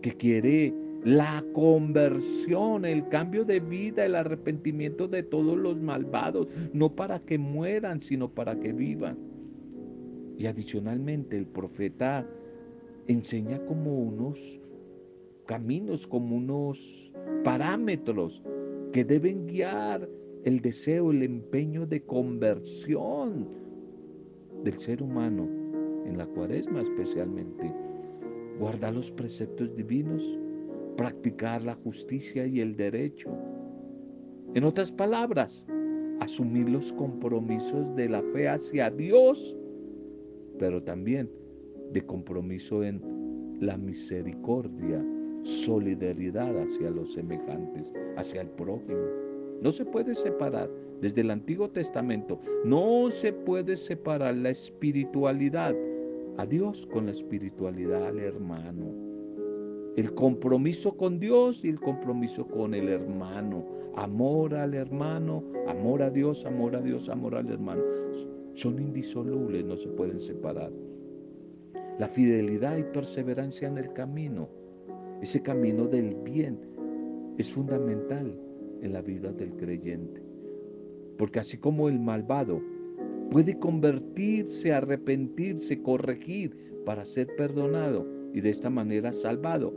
que 0.00 0.16
quiere 0.16 0.74
la 1.04 1.44
conversión, 1.52 2.84
el 2.84 3.08
cambio 3.08 3.44
de 3.44 3.60
vida, 3.60 4.04
el 4.04 4.14
arrepentimiento 4.14 5.08
de 5.08 5.22
todos 5.22 5.58
los 5.58 5.80
malvados, 5.80 6.48
no 6.72 6.94
para 6.94 7.18
que 7.18 7.38
mueran, 7.38 8.00
sino 8.02 8.28
para 8.28 8.58
que 8.58 8.72
vivan. 8.72 9.18
Y 10.38 10.46
adicionalmente 10.46 11.36
el 11.36 11.46
profeta 11.46 12.26
enseña 13.08 13.58
como 13.66 13.98
unos 13.98 14.60
caminos, 15.46 16.06
como 16.06 16.36
unos 16.36 17.12
parámetros 17.42 18.42
que 18.92 19.04
deben 19.04 19.46
guiar 19.46 20.08
el 20.44 20.60
deseo, 20.60 21.10
el 21.10 21.22
empeño 21.22 21.86
de 21.86 22.02
conversión 22.02 23.48
del 24.62 24.78
ser 24.78 25.02
humano, 25.02 25.48
en 26.06 26.18
la 26.18 26.26
cuaresma 26.26 26.82
especialmente. 26.82 27.72
Guardar 28.58 28.94
los 28.94 29.10
preceptos 29.10 29.74
divinos, 29.74 30.38
practicar 30.96 31.62
la 31.62 31.74
justicia 31.74 32.46
y 32.46 32.60
el 32.60 32.76
derecho. 32.76 33.30
En 34.54 34.64
otras 34.64 34.92
palabras, 34.92 35.66
asumir 36.20 36.68
los 36.68 36.92
compromisos 36.92 37.94
de 37.96 38.08
la 38.08 38.22
fe 38.32 38.48
hacia 38.48 38.90
Dios, 38.90 39.56
pero 40.58 40.82
también 40.82 41.30
de 41.92 42.02
compromiso 42.02 42.84
en 42.84 43.02
la 43.60 43.76
misericordia, 43.76 45.04
solidaridad 45.42 46.56
hacia 46.58 46.90
los 46.90 47.12
semejantes, 47.12 47.92
hacia 48.16 48.42
el 48.42 48.48
prójimo. 48.50 49.00
No 49.60 49.70
se 49.70 49.84
puede 49.84 50.14
separar 50.14 50.70
desde 51.00 51.22
el 51.22 51.30
Antiguo 51.30 51.70
Testamento, 51.70 52.38
no 52.64 53.10
se 53.10 53.32
puede 53.32 53.76
separar 53.76 54.36
la 54.36 54.50
espiritualidad 54.50 55.74
a 56.38 56.46
Dios 56.46 56.86
con 56.92 57.06
la 57.06 57.12
espiritualidad 57.12 58.06
al 58.06 58.18
hermano 58.18 59.01
el 59.96 60.14
compromiso 60.14 60.96
con 60.96 61.18
Dios 61.18 61.64
y 61.64 61.68
el 61.68 61.80
compromiso 61.80 62.46
con 62.46 62.74
el 62.74 62.88
hermano. 62.88 63.64
Amor 63.94 64.54
al 64.54 64.74
hermano, 64.74 65.44
amor 65.66 66.02
a 66.02 66.10
Dios, 66.10 66.46
amor 66.46 66.76
a 66.76 66.80
Dios, 66.80 67.08
amor 67.08 67.34
al 67.34 67.50
hermano. 67.50 67.82
Son 68.54 68.78
indisolubles, 68.78 69.64
no 69.64 69.76
se 69.76 69.88
pueden 69.88 70.18
separar. 70.18 70.72
La 71.98 72.08
fidelidad 72.08 72.78
y 72.78 72.84
perseverancia 72.84 73.68
en 73.68 73.76
el 73.76 73.92
camino, 73.92 74.48
ese 75.20 75.42
camino 75.42 75.86
del 75.86 76.14
bien, 76.14 76.58
es 77.36 77.50
fundamental 77.50 78.34
en 78.80 78.92
la 78.92 79.02
vida 79.02 79.30
del 79.30 79.54
creyente. 79.56 80.22
Porque 81.18 81.40
así 81.40 81.58
como 81.58 81.88
el 81.88 82.00
malvado 82.00 82.60
puede 83.30 83.58
convertirse, 83.58 84.72
arrepentirse, 84.72 85.82
corregir 85.82 86.56
para 86.86 87.04
ser 87.04 87.28
perdonado, 87.36 88.06
y 88.32 88.40
de 88.40 88.50
esta 88.50 88.70
manera 88.70 89.12
salvado. 89.12 89.72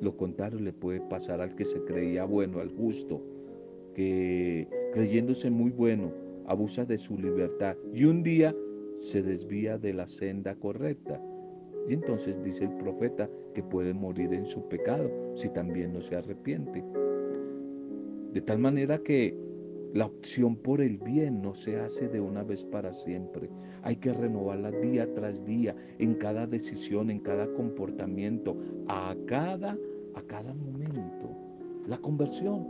Lo 0.00 0.16
contrario 0.16 0.60
le 0.60 0.72
puede 0.72 1.00
pasar 1.00 1.40
al 1.40 1.54
que 1.54 1.64
se 1.64 1.82
creía 1.84 2.24
bueno, 2.24 2.60
al 2.60 2.70
justo, 2.70 3.22
que 3.94 4.68
creyéndose 4.92 5.50
muy 5.50 5.70
bueno, 5.70 6.12
abusa 6.46 6.84
de 6.84 6.98
su 6.98 7.18
libertad 7.18 7.76
y 7.92 8.04
un 8.04 8.22
día 8.22 8.54
se 9.00 9.22
desvía 9.22 9.78
de 9.78 9.92
la 9.92 10.06
senda 10.06 10.54
correcta. 10.56 11.20
Y 11.88 11.94
entonces 11.94 12.42
dice 12.42 12.64
el 12.64 12.76
profeta 12.76 13.28
que 13.54 13.62
puede 13.62 13.92
morir 13.92 14.32
en 14.32 14.46
su 14.46 14.66
pecado 14.68 15.10
si 15.34 15.48
también 15.50 15.92
no 15.92 16.00
se 16.00 16.16
arrepiente. 16.16 16.82
De 18.32 18.40
tal 18.40 18.58
manera 18.58 18.98
que 18.98 19.36
la 19.94 20.06
opción 20.06 20.56
por 20.56 20.80
el 20.80 20.98
bien 20.98 21.40
no 21.40 21.54
se 21.54 21.78
hace 21.78 22.08
de 22.08 22.20
una 22.20 22.42
vez 22.42 22.64
para 22.64 22.92
siempre. 22.92 23.48
Hay 23.82 23.96
que 23.96 24.12
renovarla 24.12 24.72
día 24.72 25.06
tras 25.14 25.44
día, 25.44 25.76
en 26.00 26.14
cada 26.14 26.46
decisión, 26.48 27.10
en 27.10 27.20
cada 27.20 27.46
comportamiento, 27.52 28.56
a 28.88 29.14
cada, 29.26 29.78
a 30.14 30.22
cada 30.22 30.54
momento. 30.54 31.28
La 31.86 31.98
conversión, 31.98 32.66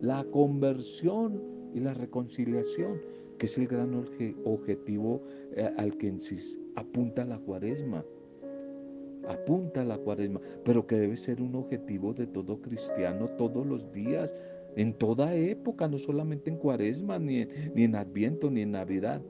la 0.00 0.24
conversión 0.24 1.40
y 1.74 1.80
la 1.80 1.94
reconciliación, 1.94 3.00
que 3.38 3.46
es 3.46 3.58
el 3.58 3.66
gran 3.66 3.94
objetivo 4.44 5.22
eh, 5.54 5.70
al 5.76 5.96
que 5.98 6.14
apunta 6.76 7.24
la 7.24 7.38
cuaresma 7.38 8.04
apunta 9.28 9.84
la 9.84 9.98
cuaresma, 9.98 10.40
pero 10.64 10.86
que 10.86 10.96
debe 10.96 11.16
ser 11.16 11.42
un 11.42 11.54
objetivo 11.54 12.14
de 12.14 12.26
todo 12.26 12.60
cristiano 12.60 13.28
todos 13.36 13.66
los 13.66 13.92
días, 13.92 14.32
en 14.76 14.92
toda 14.94 15.34
época, 15.34 15.88
no 15.88 15.98
solamente 15.98 16.50
en 16.50 16.56
cuaresma, 16.56 17.18
ni 17.18 17.40
en, 17.40 17.72
ni 17.74 17.84
en 17.84 17.96
adviento, 17.96 18.50
ni 18.50 18.62
en 18.62 18.72
navidad. 18.72 19.22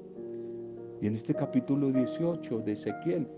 Y 1.01 1.07
en 1.07 1.13
este 1.13 1.35
capítulo 1.35 1.93
18 1.93 2.61
de 2.61 2.73
Ezequiel 2.73 3.29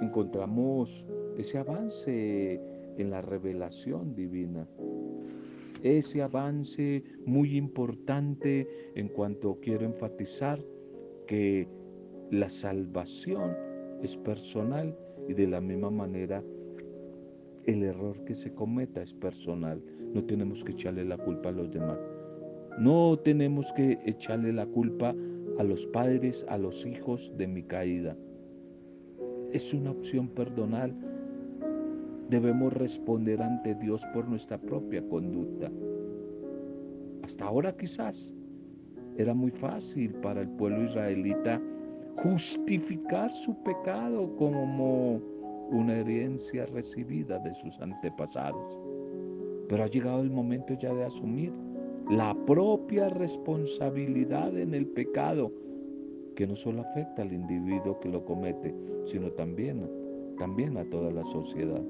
encontramos 0.00 1.04
ese 1.38 1.58
avance 1.58 2.60
en 2.98 3.10
la 3.10 3.22
revelación 3.22 4.14
divina. 4.14 4.66
Ese 5.82 6.22
avance 6.22 7.02
muy 7.24 7.56
importante 7.56 8.68
en 8.94 9.08
cuanto 9.08 9.58
quiero 9.60 9.86
enfatizar 9.86 10.62
que 11.26 11.66
la 12.30 12.48
salvación 12.48 13.56
es 14.02 14.16
personal 14.16 14.96
y 15.28 15.34
de 15.34 15.46
la 15.46 15.60
misma 15.60 15.90
manera 15.90 16.42
el 17.64 17.82
error 17.82 18.24
que 18.24 18.34
se 18.34 18.52
cometa 18.52 19.02
es 19.02 19.14
personal. 19.14 19.82
No 20.12 20.24
tenemos 20.24 20.64
que 20.64 20.72
echarle 20.72 21.04
la 21.04 21.18
culpa 21.18 21.50
a 21.50 21.52
los 21.52 21.70
demás. 21.70 21.98
No 22.78 23.18
tenemos 23.18 23.72
que 23.72 23.98
echarle 24.04 24.52
la 24.52 24.66
culpa 24.66 25.14
a 25.58 25.64
los 25.64 25.86
padres, 25.88 26.44
a 26.48 26.56
los 26.56 26.86
hijos 26.86 27.32
de 27.36 27.46
mi 27.46 27.62
caída. 27.62 28.16
Es 29.52 29.74
una 29.74 29.90
opción 29.90 30.28
personal. 30.28 30.94
Debemos 32.30 32.72
responder 32.74 33.42
ante 33.42 33.74
Dios 33.74 34.06
por 34.14 34.28
nuestra 34.28 34.56
propia 34.56 35.02
conducta. 35.08 35.68
Hasta 37.24 37.44
ahora 37.44 37.76
quizás 37.76 38.32
era 39.16 39.34
muy 39.34 39.50
fácil 39.50 40.14
para 40.14 40.42
el 40.42 40.48
pueblo 40.50 40.84
israelita 40.84 41.60
justificar 42.22 43.32
su 43.32 43.60
pecado 43.64 44.32
como 44.36 45.20
una 45.70 45.98
herencia 45.98 46.66
recibida 46.66 47.40
de 47.40 47.52
sus 47.52 47.76
antepasados. 47.80 48.78
Pero 49.68 49.82
ha 49.82 49.88
llegado 49.88 50.20
el 50.20 50.30
momento 50.30 50.74
ya 50.74 50.94
de 50.94 51.04
asumir 51.04 51.52
la 52.08 52.36
propia 52.46 53.08
responsabilidad 53.08 54.56
en 54.56 54.74
el 54.74 54.86
pecado, 54.86 55.52
que 56.36 56.46
no 56.46 56.54
solo 56.54 56.82
afecta 56.82 57.22
al 57.22 57.32
individuo 57.32 57.98
que 57.98 58.08
lo 58.08 58.24
comete, 58.24 58.72
sino 59.04 59.32
también, 59.32 59.90
también 60.38 60.76
a 60.76 60.84
toda 60.84 61.10
la 61.10 61.24
sociedad. 61.24 61.82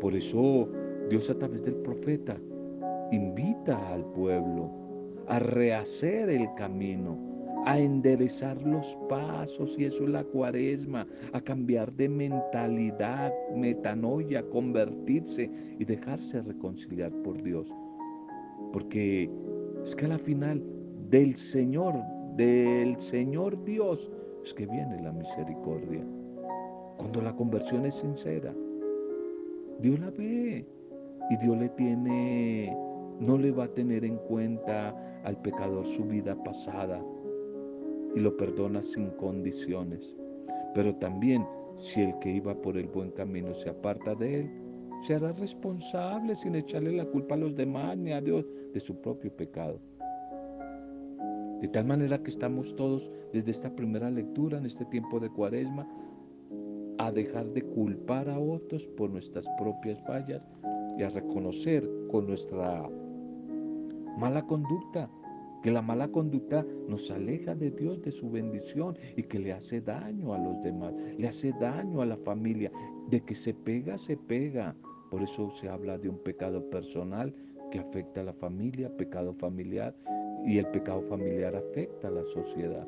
Por 0.00 0.14
eso 0.14 0.68
Dios 1.08 1.30
a 1.30 1.38
través 1.38 1.64
del 1.64 1.76
profeta 1.76 2.36
invita 3.12 3.76
al 3.92 4.04
pueblo 4.12 4.70
a 5.28 5.38
rehacer 5.38 6.28
el 6.30 6.52
camino, 6.54 7.18
a 7.64 7.78
enderezar 7.78 8.60
los 8.62 8.96
pasos, 9.08 9.76
y 9.78 9.84
eso 9.84 10.04
es 10.04 10.10
la 10.10 10.24
cuaresma, 10.24 11.06
a 11.32 11.40
cambiar 11.40 11.92
de 11.92 12.08
mentalidad, 12.08 13.32
metanoia, 13.54 14.44
convertirse 14.50 15.50
y 15.78 15.84
dejarse 15.84 16.42
reconciliar 16.42 17.10
por 17.22 17.42
Dios. 17.42 17.74
Porque 18.72 19.30
es 19.84 19.96
que 19.96 20.04
a 20.04 20.08
la 20.08 20.18
final 20.18 20.62
del 21.10 21.36
Señor, 21.36 21.94
del 22.36 23.00
Señor 23.00 23.64
Dios, 23.64 24.10
es 24.44 24.54
que 24.54 24.66
viene 24.66 25.02
la 25.02 25.12
misericordia. 25.12 26.04
Cuando 26.98 27.20
la 27.20 27.34
conversión 27.34 27.84
es 27.84 27.96
sincera, 27.96 28.54
Dios 29.80 30.00
la 30.00 30.10
ve 30.10 30.66
y 31.30 31.36
Dios 31.36 31.58
le 31.58 31.68
tiene, 31.70 32.76
no 33.20 33.36
le 33.36 33.50
va 33.50 33.64
a 33.64 33.74
tener 33.74 34.04
en 34.04 34.16
cuenta 34.16 34.94
al 35.24 35.40
pecador 35.42 35.84
su 35.84 36.04
vida 36.04 36.34
pasada, 36.44 37.02
y 38.14 38.20
lo 38.20 38.36
perdona 38.36 38.82
sin 38.82 39.10
condiciones. 39.10 40.16
Pero 40.74 40.94
también 40.96 41.46
si 41.78 42.00
el 42.00 42.18
que 42.20 42.30
iba 42.30 42.54
por 42.54 42.76
el 42.76 42.86
buen 42.86 43.10
camino 43.10 43.52
se 43.54 43.68
aparta 43.68 44.14
de 44.14 44.40
él, 44.40 44.50
se 45.02 45.14
hará 45.14 45.32
responsable 45.32 46.34
sin 46.34 46.54
echarle 46.54 46.92
la 46.92 47.04
culpa 47.04 47.34
a 47.34 47.38
los 47.38 47.54
demás 47.54 47.98
ni 47.98 48.12
a 48.12 48.20
Dios 48.20 48.46
de 48.72 48.80
su 48.80 49.00
propio 49.00 49.30
pecado. 49.30 49.78
De 51.60 51.68
tal 51.68 51.86
manera 51.86 52.22
que 52.22 52.30
estamos 52.30 52.74
todos 52.76 53.10
desde 53.32 53.50
esta 53.50 53.74
primera 53.74 54.10
lectura, 54.10 54.58
en 54.58 54.66
este 54.66 54.84
tiempo 54.86 55.20
de 55.20 55.30
cuaresma, 55.30 55.86
a 57.06 57.12
dejar 57.12 57.46
de 57.52 57.62
culpar 57.62 58.28
a 58.28 58.38
otros 58.38 58.86
por 58.88 59.10
nuestras 59.10 59.46
propias 59.58 60.00
fallas 60.06 60.42
y 60.98 61.02
a 61.02 61.08
reconocer 61.08 61.88
con 62.10 62.26
nuestra 62.26 62.88
mala 64.18 64.46
conducta 64.46 65.10
que 65.62 65.70
la 65.70 65.82
mala 65.82 66.08
conducta 66.08 66.64
nos 66.88 67.10
aleja 67.10 67.54
de 67.54 67.70
Dios, 67.72 68.00
de 68.02 68.12
su 68.12 68.30
bendición 68.30 68.96
y 69.16 69.24
que 69.24 69.38
le 69.38 69.52
hace 69.52 69.80
daño 69.80 70.32
a 70.32 70.38
los 70.38 70.62
demás, 70.62 70.94
le 71.18 71.26
hace 71.26 71.52
daño 71.60 72.02
a 72.02 72.06
la 72.06 72.16
familia. 72.18 72.70
De 73.10 73.20
que 73.20 73.34
se 73.34 73.52
pega, 73.52 73.98
se 73.98 74.16
pega. 74.16 74.76
Por 75.10 75.22
eso 75.22 75.50
se 75.50 75.68
habla 75.68 75.98
de 75.98 76.08
un 76.08 76.18
pecado 76.18 76.68
personal 76.70 77.34
que 77.72 77.80
afecta 77.80 78.20
a 78.20 78.24
la 78.24 78.32
familia, 78.32 78.96
pecado 78.96 79.34
familiar, 79.34 79.94
y 80.44 80.58
el 80.58 80.66
pecado 80.66 81.02
familiar 81.02 81.56
afecta 81.56 82.08
a 82.08 82.12
la 82.12 82.24
sociedad. 82.24 82.86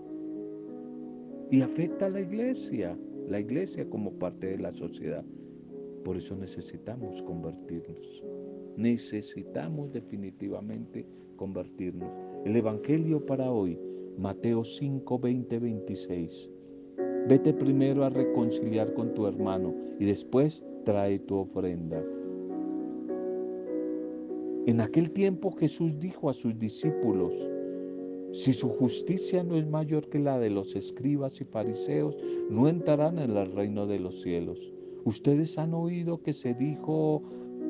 Y 1.51 1.63
afecta 1.63 2.07
a 2.07 2.11
la 2.11 2.21
iglesia, 2.21 2.97
la 3.29 3.41
iglesia 3.41 3.89
como 3.89 4.13
parte 4.13 4.47
de 4.49 4.59
la 4.59 4.73
sociedad. 4.73 5.25
Por 6.05 6.17
eso 6.17 6.35
necesitamos 6.37 7.23
convertirnos. 7.23 8.23
Necesitamos 8.77 9.93
definitivamente 9.93 11.05
convertirnos. 11.37 12.11
El 12.45 12.57
Evangelio 12.57 13.25
para 13.27 13.51
hoy, 13.51 13.79
Mateo 14.17 14.65
5, 14.65 15.19
20, 15.19 15.59
26. 15.59 16.51
Vete 17.29 17.53
primero 17.53 18.05
a 18.05 18.11
reconciliar 18.11 18.95
con 18.95 19.13
tu 19.13 19.27
hermano 19.27 19.75
y 19.99 20.07
después 20.07 20.65
trae 20.85 21.19
tu 21.19 21.37
ofrenda. 21.37 22.03
En 24.67 24.81
aquel 24.81 25.11
tiempo 25.11 25.51
Jesús 25.53 25.99
dijo 25.99 26.31
a 26.31 26.35
sus 26.35 26.59
discípulos, 26.59 27.33
si 28.33 28.53
su 28.53 28.69
justicia 28.69 29.43
no 29.43 29.57
es 29.57 29.67
mayor 29.67 30.09
que 30.09 30.19
la 30.19 30.39
de 30.39 30.51
los 30.51 30.77
escribas 30.77 31.41
y 31.41 31.45
fariseos, 31.45 32.17
no 32.51 32.69
entrarán 32.69 33.19
en 33.19 33.37
el 33.37 33.53
reino 33.53 33.87
de 33.87 33.99
los 33.99 34.21
cielos. 34.23 34.59
Ustedes 35.05 35.57
han 35.59 35.73
oído 35.75 36.23
que 36.23 36.33
se 36.33 36.55
dijo 36.55 37.23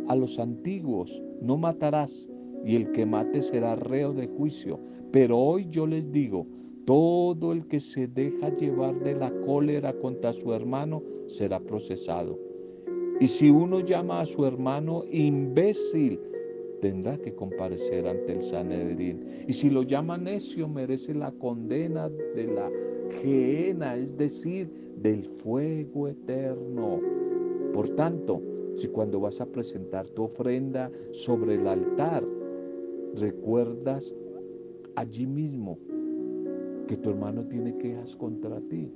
a 0.09 0.16
los 0.16 0.38
antiguos, 0.38 1.23
no 1.40 1.57
matarás, 1.57 2.29
y 2.64 2.75
el 2.75 2.90
que 2.92 3.07
mate 3.07 3.42
será 3.42 3.77
reo 3.77 4.12
de 4.12 4.27
juicio. 4.27 4.81
Pero 5.12 5.38
hoy 5.38 5.68
yo 5.71 5.87
les 5.87 6.11
digo, 6.11 6.47
todo 6.85 7.53
el 7.53 7.66
que 7.68 7.81
se 7.81 8.09
deja 8.09 8.55
llevar 8.57 8.99
de 9.01 9.14
la 9.14 9.31
cólera 9.47 9.92
contra 9.92 10.33
su 10.33 10.53
hermano 10.53 11.03
será 11.29 11.61
procesado. 11.61 12.38
Y 13.21 13.27
si 13.27 13.51
uno 13.51 13.81
llama 13.81 14.21
a 14.21 14.27
su 14.27 14.47
hermano 14.47 15.05
imbécil, 15.11 16.21
tendrá 16.81 17.17
que 17.19 17.35
comparecer 17.35 18.07
ante 18.07 18.33
el 18.33 18.43
Sanedrín. 18.43 19.45
Y 19.47 19.53
si 19.53 19.71
lo 19.71 19.83
llama 19.83 20.17
necio, 20.17 20.69
merece 20.69 21.14
la 21.14 21.33
condena 21.33 22.09
de 22.09 22.47
la 22.47 22.71
gehenna, 23.21 23.97
es 23.97 24.17
decir, 24.17 24.71
del 24.97 25.25
fuego 25.25 26.09
eterno. 26.09 27.01
Por 27.73 27.88
tanto, 27.91 28.41
si 28.77 28.88
cuando 28.88 29.21
vas 29.21 29.41
a 29.41 29.47
presentar 29.47 30.09
tu 30.11 30.25
ofrenda 30.25 30.91
sobre 31.12 31.55
el 31.55 31.67
altar, 31.67 32.25
recuerdas 33.17 34.14
allí 34.95 35.27
mismo 35.27 35.79
que 36.87 36.97
tu 36.97 37.11
hermano 37.11 37.45
tiene 37.45 37.77
quejas 37.77 38.17
contra 38.17 38.61
ti, 38.62 38.91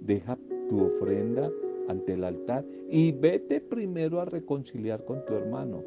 deja 0.00 0.38
tu 0.68 0.80
ofrenda 0.80 1.50
ante 1.88 2.14
el 2.14 2.24
altar 2.24 2.64
y 2.90 3.12
vete 3.12 3.60
primero 3.60 4.20
a 4.20 4.24
reconciliar 4.24 5.04
con 5.04 5.24
tu 5.24 5.34
hermano 5.34 5.82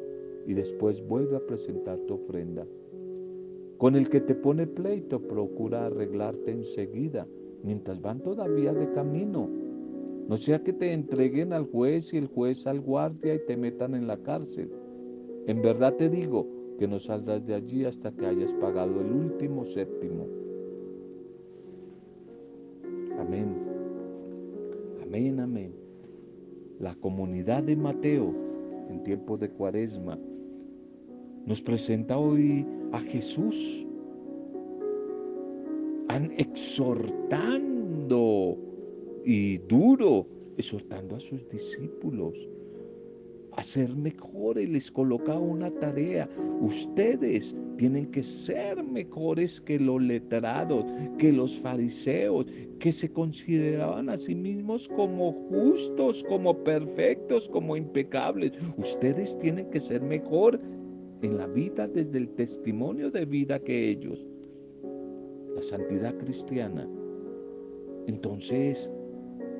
y 0.46 0.54
después 0.54 1.06
vuelve 1.06 1.36
a 1.36 1.46
presentar 1.46 1.98
tu 2.06 2.14
ofrenda. 2.14 2.66
Con 3.78 3.96
el 3.96 4.10
que 4.10 4.20
te 4.20 4.34
pone 4.34 4.66
pleito, 4.66 5.20
procura 5.20 5.86
arreglarte 5.86 6.50
enseguida, 6.50 7.26
mientras 7.62 8.00
van 8.02 8.20
todavía 8.20 8.74
de 8.74 8.92
camino. 8.92 9.48
No 10.28 10.36
sea 10.36 10.62
que 10.62 10.72
te 10.72 10.92
entreguen 10.92 11.52
al 11.52 11.64
juez 11.64 12.12
y 12.12 12.18
el 12.18 12.26
juez 12.26 12.66
al 12.66 12.80
guardia 12.80 13.34
y 13.34 13.46
te 13.46 13.56
metan 13.56 13.94
en 13.94 14.06
la 14.06 14.18
cárcel. 14.18 14.70
En 15.46 15.62
verdad 15.62 15.94
te 15.94 16.08
digo 16.08 16.46
que 16.78 16.86
no 16.86 16.98
saldrás 16.98 17.46
de 17.46 17.54
allí 17.54 17.84
hasta 17.84 18.12
que 18.12 18.26
hayas 18.26 18.52
pagado 18.54 19.00
el 19.00 19.12
último 19.12 19.64
séptimo. 19.64 20.26
Amén. 23.18 23.54
Amén, 25.02 25.40
amén. 25.40 25.74
La 26.78 26.94
comunidad 26.94 27.62
de 27.62 27.76
Mateo 27.76 28.34
en 28.90 29.02
tiempo 29.02 29.36
de 29.36 29.50
cuaresma 29.50 30.18
nos 31.46 31.62
presenta 31.62 32.18
hoy 32.18 32.66
a 32.92 33.00
Jesús 33.00 33.86
exhortando 36.40 38.56
y 39.24 39.58
duro, 39.58 40.26
exhortando 40.56 41.16
a 41.16 41.20
sus 41.20 41.48
discípulos 41.48 42.48
a 43.56 43.62
ser 43.62 43.94
mejores, 43.96 44.68
les 44.68 44.90
coloca 44.90 45.38
una 45.38 45.70
tarea. 45.70 46.28
Ustedes 46.60 47.54
tienen 47.76 48.10
que 48.10 48.22
ser 48.22 48.82
mejores 48.82 49.60
que 49.60 49.78
los 49.78 50.00
letrados, 50.00 50.84
que 51.18 51.32
los 51.32 51.58
fariseos, 51.58 52.46
que 52.78 52.92
se 52.92 53.12
consideraban 53.12 54.08
a 54.08 54.16
sí 54.16 54.34
mismos 54.34 54.88
como 54.88 55.32
justos, 55.50 56.24
como 56.28 56.56
perfectos, 56.62 57.48
como 57.48 57.76
impecables. 57.76 58.52
Ustedes 58.76 59.38
tienen 59.40 59.68
que 59.70 59.80
ser 59.80 60.00
mejor 60.00 60.60
en 61.22 61.36
la 61.36 61.46
vida 61.46 61.86
desde 61.86 62.18
el 62.18 62.28
testimonio 62.30 63.10
de 63.10 63.24
vida 63.24 63.58
que 63.58 63.90
ellos. 63.90 64.26
La 65.54 65.62
santidad 65.62 66.16
cristiana. 66.16 66.88
Entonces, 68.06 68.90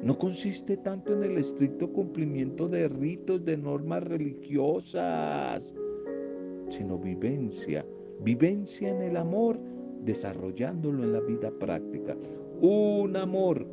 no 0.03 0.17
consiste 0.19 0.77
tanto 0.79 1.13
en 1.13 1.25
el 1.25 1.39
estricto 1.39 1.93
cumplimiento 1.93 2.69
de 2.69 2.89
ritos, 2.89 3.45
de 3.45 3.57
normas 3.57 4.03
religiosas, 4.05 5.75
sino 6.69 6.99
vivencia, 6.99 7.85
vivencia 8.23 8.89
en 8.89 9.03
el 9.03 9.17
amor, 9.17 9.59
desarrollándolo 10.05 11.05
en 11.05 11.13
la 11.13 11.21
vida 11.21 11.51
práctica. 11.51 12.17
Un 12.63 13.17
amor 13.17 13.67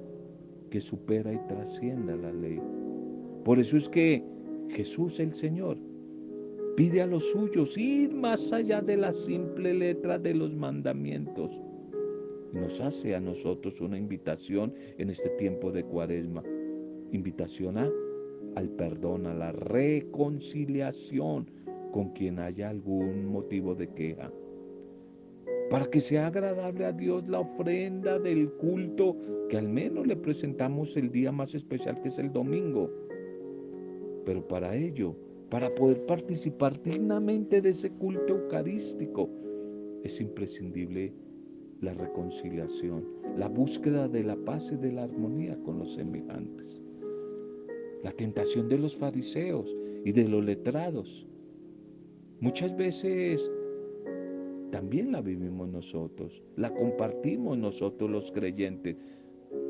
que 0.69 0.81
supera 0.81 1.33
y 1.33 1.39
trascienda 1.47 2.15
la 2.15 2.33
ley. 2.33 2.59
Por 3.45 3.59
eso 3.59 3.77
es 3.77 3.87
que 3.87 4.21
Jesús 4.69 5.21
el 5.21 5.33
Señor 5.33 5.77
pide 6.77 7.01
a 7.01 7.07
los 7.07 7.31
suyos 7.31 7.75
ir 7.75 8.13
más 8.13 8.53
allá 8.53 8.81
de 8.83 8.95
la 8.97 9.11
simple 9.11 9.73
letra 9.73 10.19
de 10.19 10.35
los 10.35 10.55
mandamientos. 10.55 11.59
Nos 12.53 12.79
hace 12.79 13.15
a 13.15 13.19
nosotros 13.19 13.81
una 13.81 13.97
invitación 13.97 14.75
en 14.99 15.09
este 15.09 15.29
tiempo 15.31 15.71
de 15.71 15.83
cuaresma. 15.83 16.43
Invitación 17.11 17.79
a, 17.79 17.89
al 18.55 18.69
perdón, 18.69 19.25
a 19.25 19.33
la 19.33 19.51
reconciliación 19.53 21.49
con 21.91 22.11
quien 22.11 22.37
haya 22.37 22.69
algún 22.69 23.25
motivo 23.25 23.73
de 23.73 23.87
queja. 23.87 24.31
Para 25.71 25.89
que 25.89 25.99
sea 25.99 26.27
agradable 26.27 26.85
a 26.85 26.91
Dios 26.91 27.27
la 27.27 27.39
ofrenda 27.39 28.19
del 28.19 28.51
culto 28.51 29.17
que 29.49 29.57
al 29.57 29.67
menos 29.67 30.05
le 30.05 30.15
presentamos 30.15 30.95
el 30.95 31.09
día 31.11 31.31
más 31.31 31.55
especial 31.55 31.99
que 32.03 32.09
es 32.09 32.19
el 32.19 32.31
domingo. 32.31 32.91
Pero 34.25 34.47
para 34.47 34.75
ello 34.75 35.15
para 35.49 35.73
poder 35.73 36.05
participar 36.05 36.81
dignamente 36.83 37.61
de 37.61 37.69
ese 37.69 37.89
culto 37.91 38.35
eucarístico, 38.35 39.29
es 40.03 40.19
imprescindible 40.19 41.13
la 41.81 41.93
reconciliación, 41.93 43.05
la 43.37 43.47
búsqueda 43.47 44.07
de 44.07 44.23
la 44.23 44.35
paz 44.35 44.71
y 44.71 44.75
de 44.75 44.91
la 44.91 45.03
armonía 45.03 45.57
con 45.63 45.79
los 45.79 45.93
semejantes. 45.93 46.81
La 48.03 48.11
tentación 48.11 48.67
de 48.67 48.77
los 48.77 48.95
fariseos 48.95 49.73
y 50.03 50.11
de 50.11 50.27
los 50.27 50.43
letrados. 50.43 51.27
Muchas 52.39 52.75
veces 52.75 53.49
también 54.71 55.11
la 55.11 55.21
vivimos 55.21 55.69
nosotros, 55.69 56.43
la 56.55 56.73
compartimos 56.73 57.57
nosotros 57.57 58.09
los 58.09 58.31
creyentes 58.31 58.97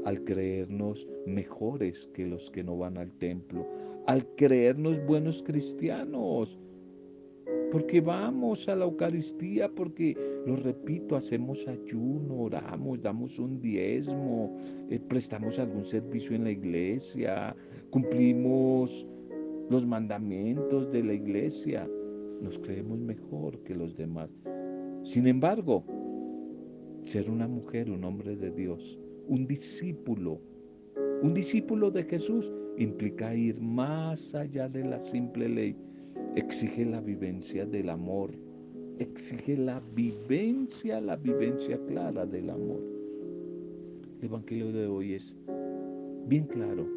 al 0.05 0.23
creernos 0.23 1.07
mejores 1.25 2.07
que 2.13 2.25
los 2.25 2.49
que 2.49 2.63
no 2.63 2.77
van 2.77 2.97
al 2.97 3.11
templo, 3.13 3.65
al 4.08 4.26
creernos 4.36 5.06
buenos 5.06 5.43
cristianos. 5.43 6.60
Porque 7.72 8.00
vamos 8.00 8.67
a 8.70 8.76
la 8.76 8.86
Eucaristía, 8.86 9.70
porque, 9.70 10.15
lo 10.46 10.56
repito, 10.56 11.17
hacemos 11.17 11.67
ayuno, 11.67 12.43
oramos, 12.43 13.02
damos 13.02 13.38
un 13.38 13.60
diezmo, 13.60 14.58
eh, 14.89 15.00
prestamos 15.00 15.60
algún 15.60 15.86
servicio 15.86 16.36
en 16.36 16.46
la 16.46 16.52
iglesia, 16.52 17.56
cumplimos 17.89 19.06
los 19.70 19.86
mandamientos 19.86 20.89
de 20.93 21.04
la 21.04 21.13
iglesia, 21.13 21.89
nos 22.41 22.58
creemos 22.58 23.00
mejor 23.00 23.60
que 23.63 23.76
los 23.76 23.98
demás. 23.98 24.30
Sin 25.04 25.28
embargo, 25.28 25.84
ser 27.02 27.30
una 27.30 27.50
mujer, 27.50 27.91
un 27.91 28.06
hombre 28.06 28.38
de 28.38 28.52
Dios, 28.52 28.98
un 29.28 29.46
discípulo, 29.46 30.39
un 31.22 31.34
discípulo 31.34 31.91
de 31.91 32.04
Jesús 32.04 32.50
implica 32.77 33.33
ir 33.35 33.59
más 33.59 34.33
allá 34.35 34.69
de 34.69 34.83
la 34.83 34.99
simple 34.99 35.49
ley, 35.49 35.75
exige 36.35 36.85
la 36.85 37.01
vivencia 37.01 37.65
del 37.65 37.89
amor, 37.89 38.31
exige 38.99 39.57
la 39.57 39.81
vivencia, 39.93 41.01
la 41.01 41.15
vivencia 41.15 41.79
clara 41.87 42.25
del 42.25 42.49
amor. 42.49 42.81
El 44.19 44.25
Evangelio 44.25 44.71
de 44.71 44.87
hoy 44.87 45.13
es 45.13 45.35
bien 46.27 46.45
claro. 46.45 46.87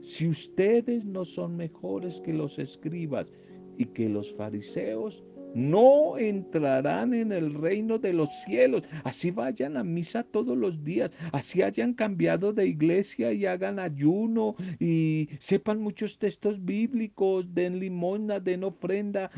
Si 0.00 0.28
ustedes 0.28 1.04
no 1.04 1.24
son 1.24 1.56
mejores 1.56 2.20
que 2.20 2.32
los 2.32 2.58
escribas 2.58 3.32
y 3.78 3.86
que 3.86 4.08
los 4.08 4.34
fariseos, 4.34 5.24
no 5.56 6.18
entrarán 6.18 7.14
en 7.14 7.32
el 7.32 7.54
reino 7.54 7.98
de 7.98 8.12
los 8.12 8.28
cielos. 8.44 8.82
Así 9.04 9.30
vayan 9.30 9.78
a 9.78 9.84
misa 9.84 10.22
todos 10.22 10.56
los 10.56 10.84
días, 10.84 11.10
así 11.32 11.62
hayan 11.62 11.94
cambiado 11.94 12.52
de 12.52 12.66
iglesia 12.66 13.32
y 13.32 13.46
hagan 13.46 13.78
ayuno 13.78 14.54
y 14.78 15.30
sepan 15.38 15.80
muchos 15.80 16.18
textos 16.18 16.62
bíblicos, 16.62 17.54
den 17.54 17.78
limosna, 17.78 18.38
den 18.38 18.64
ofrenda, 18.64 19.30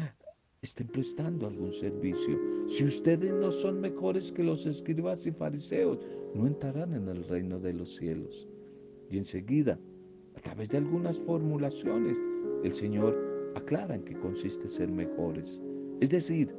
estén 0.61 0.88
prestando 0.88 1.46
algún 1.46 1.72
servicio. 1.72 2.37
Si 2.66 2.83
ustedes 2.83 3.33
no 3.33 3.52
son 3.52 3.81
mejores 3.81 4.33
que 4.33 4.42
los 4.42 4.66
escribas 4.66 5.24
y 5.24 5.31
fariseos, 5.31 6.00
no 6.35 6.48
entrarán 6.48 6.94
en 6.94 7.09
el 7.09 7.22
reino 7.28 7.61
de 7.61 7.74
los 7.74 7.94
cielos. 7.94 8.48
Y 9.09 9.18
enseguida 9.18 9.78
a 10.37 10.40
través 10.40 10.68
de 10.70 10.78
algunas 10.78 11.20
formulaciones, 11.20 12.18
el 12.64 12.74
Señor 12.74 13.16
aclara 13.54 13.94
en 13.94 14.02
qué 14.02 14.18
consiste 14.18 14.68
ser 14.68 14.88
mejores. 14.88 15.61
Es 16.01 16.11
decir, 16.11 16.55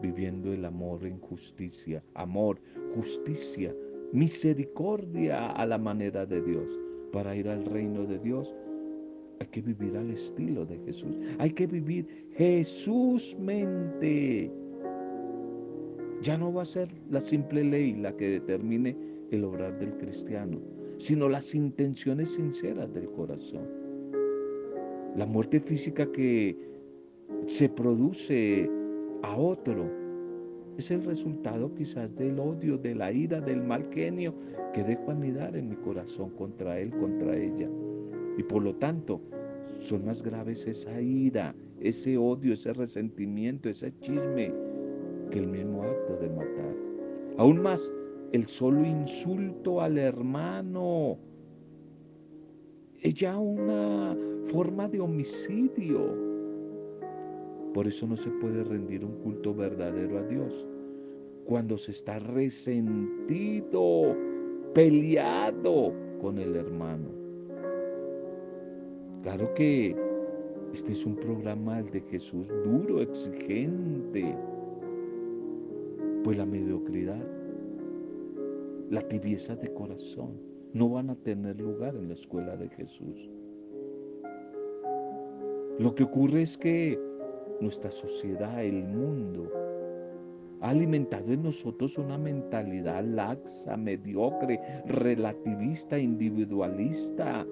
viviendo 0.00 0.52
el 0.52 0.64
amor 0.64 1.04
en 1.04 1.18
justicia, 1.18 2.02
amor, 2.14 2.60
justicia, 2.94 3.74
misericordia 4.12 5.50
a 5.50 5.66
la 5.66 5.78
manera 5.78 6.26
de 6.26 6.42
Dios. 6.42 6.68
Para 7.12 7.34
ir 7.34 7.48
al 7.48 7.64
reino 7.64 8.04
de 8.04 8.18
Dios 8.18 8.54
hay 9.40 9.46
que 9.48 9.62
vivir 9.62 9.96
al 9.96 10.10
estilo 10.10 10.64
de 10.64 10.78
Jesús. 10.86 11.16
Hay 11.38 11.50
que 11.50 11.66
vivir 11.66 12.06
Jesús 12.36 13.36
mente. 13.40 14.50
Ya 16.20 16.38
no 16.38 16.52
va 16.52 16.62
a 16.62 16.66
ser 16.66 16.88
la 17.10 17.20
simple 17.20 17.64
ley 17.64 17.94
la 17.94 18.16
que 18.16 18.30
determine 18.30 18.96
el 19.32 19.44
obrar 19.44 19.76
del 19.80 19.96
cristiano, 19.96 20.60
sino 20.98 21.28
las 21.28 21.52
intenciones 21.54 22.30
sinceras 22.30 22.92
del 22.94 23.10
corazón. 23.10 23.66
La 25.16 25.26
muerte 25.26 25.58
física 25.58 26.10
que 26.12 26.56
se 27.46 27.68
produce 27.68 28.70
a 29.22 29.36
otro 29.36 30.02
es 30.78 30.90
el 30.90 31.04
resultado 31.04 31.74
quizás 31.74 32.14
del 32.16 32.38
odio, 32.38 32.78
de 32.78 32.94
la 32.94 33.12
ira, 33.12 33.40
del 33.40 33.62
mal 33.62 33.86
genio 33.92 34.34
que 34.72 34.82
dejo 34.82 35.10
anidar 35.10 35.54
en 35.54 35.68
mi 35.68 35.76
corazón 35.76 36.30
contra 36.30 36.78
él, 36.78 36.90
contra 36.90 37.36
ella. 37.36 37.68
Y 38.38 38.42
por 38.42 38.62
lo 38.62 38.74
tanto, 38.76 39.20
son 39.80 40.06
más 40.06 40.22
graves 40.22 40.66
esa 40.66 41.00
ira, 41.00 41.54
ese 41.80 42.16
odio, 42.16 42.54
ese 42.54 42.72
resentimiento, 42.72 43.68
ese 43.68 43.92
chisme, 44.00 44.52
que 45.30 45.38
el 45.40 45.48
mismo 45.48 45.82
acto 45.82 46.16
de 46.16 46.28
matar. 46.30 46.74
Aún 47.36 47.60
más, 47.60 47.92
el 48.32 48.46
solo 48.46 48.86
insulto 48.86 49.82
al 49.82 49.98
hermano 49.98 51.18
es 53.02 53.14
ya 53.14 53.36
una 53.36 54.16
forma 54.46 54.88
de 54.88 55.00
homicidio. 55.00 56.31
Por 57.74 57.86
eso 57.86 58.06
no 58.06 58.16
se 58.16 58.30
puede 58.30 58.64
rendir 58.64 59.04
un 59.04 59.12
culto 59.22 59.54
verdadero 59.54 60.18
a 60.18 60.22
Dios 60.22 60.66
cuando 61.44 61.76
se 61.76 61.92
está 61.92 62.18
resentido, 62.18 64.16
peleado 64.74 65.92
con 66.20 66.38
el 66.38 66.56
hermano. 66.56 67.08
Claro 69.22 69.52
que 69.54 69.96
este 70.72 70.92
es 70.92 71.04
un 71.06 71.16
programa 71.16 71.82
de 71.82 72.00
Jesús 72.02 72.46
duro, 72.64 73.00
exigente, 73.02 74.36
pues 76.24 76.36
la 76.36 76.46
mediocridad, 76.46 77.24
la 78.90 79.06
tibieza 79.08 79.56
de 79.56 79.72
corazón 79.72 80.30
no 80.72 80.88
van 80.88 81.10
a 81.10 81.16
tener 81.16 81.60
lugar 81.60 81.94
en 81.94 82.08
la 82.08 82.14
escuela 82.14 82.56
de 82.56 82.68
Jesús. 82.70 83.30
Lo 85.78 85.94
que 85.94 86.04
ocurre 86.04 86.42
es 86.42 86.56
que 86.56 86.98
nuestra 87.62 87.90
sociedad, 87.90 88.62
el 88.62 88.84
mundo, 88.84 89.50
ha 90.60 90.70
alimentado 90.70 91.32
en 91.32 91.42
nosotros 91.42 91.98
una 91.98 92.18
mentalidad 92.18 93.04
laxa, 93.04 93.76
mediocre, 93.76 94.60
relativista, 94.86 95.98
individualista, 95.98 97.46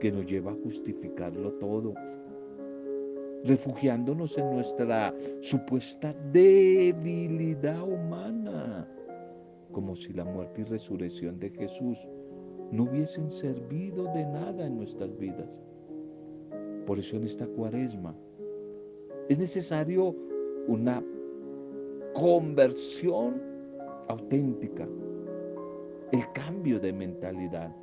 que 0.00 0.10
nos 0.10 0.26
lleva 0.26 0.50
a 0.50 0.56
justificarlo 0.64 1.52
todo, 1.54 1.94
refugiándonos 3.44 4.36
en 4.36 4.50
nuestra 4.50 5.14
supuesta 5.40 6.12
debilidad 6.32 7.82
humana, 7.82 8.88
como 9.70 9.94
si 9.94 10.12
la 10.12 10.24
muerte 10.24 10.62
y 10.62 10.64
resurrección 10.64 11.38
de 11.38 11.50
Jesús 11.50 12.04
no 12.72 12.84
hubiesen 12.84 13.30
servido 13.30 14.04
de 14.12 14.26
nada 14.26 14.66
en 14.66 14.78
nuestras 14.78 15.16
vidas. 15.18 15.60
Por 16.86 16.98
eso 16.98 17.16
en 17.16 17.24
esta 17.24 17.46
cuaresma 17.46 18.14
es 19.28 19.38
necesario 19.38 20.14
una 20.66 21.02
conversión 22.14 23.40
auténtica, 24.08 24.86
el 26.12 26.32
cambio 26.34 26.78
de 26.80 26.92
mentalidad, 26.92 27.74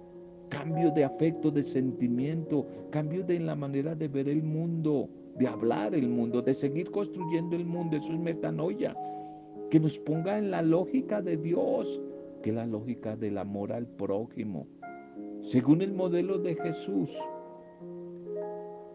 cambio 0.49 0.91
de 0.91 1.03
afecto, 1.03 1.49
de 1.49 1.63
sentimiento, 1.63 2.65
cambio 2.91 3.23
de 3.23 3.39
la 3.39 3.55
manera 3.55 3.95
de 3.95 4.07
ver 4.07 4.27
el 4.27 4.43
mundo, 4.43 5.09
de 5.38 5.47
hablar 5.47 5.95
el 5.95 6.09
mundo, 6.09 6.41
de 6.41 6.53
seguir 6.53 6.91
construyendo 6.91 7.55
el 7.55 7.65
mundo. 7.65 7.97
Eso 7.97 8.13
es 8.13 8.19
metanoia. 8.19 8.95
Que 9.69 9.79
nos 9.79 9.97
ponga 9.99 10.38
en 10.38 10.51
la 10.51 10.62
lógica 10.62 11.21
de 11.21 11.38
Dios, 11.38 12.01
que 12.41 12.49
es 12.49 12.55
la 12.55 12.65
lógica 12.65 13.15
del 13.15 13.38
amor 13.38 13.71
al 13.71 13.88
prójimo. 13.88 14.67
Según 15.41 15.81
el 15.81 15.93
modelo 15.93 16.38
de 16.39 16.55
Jesús, 16.55 17.09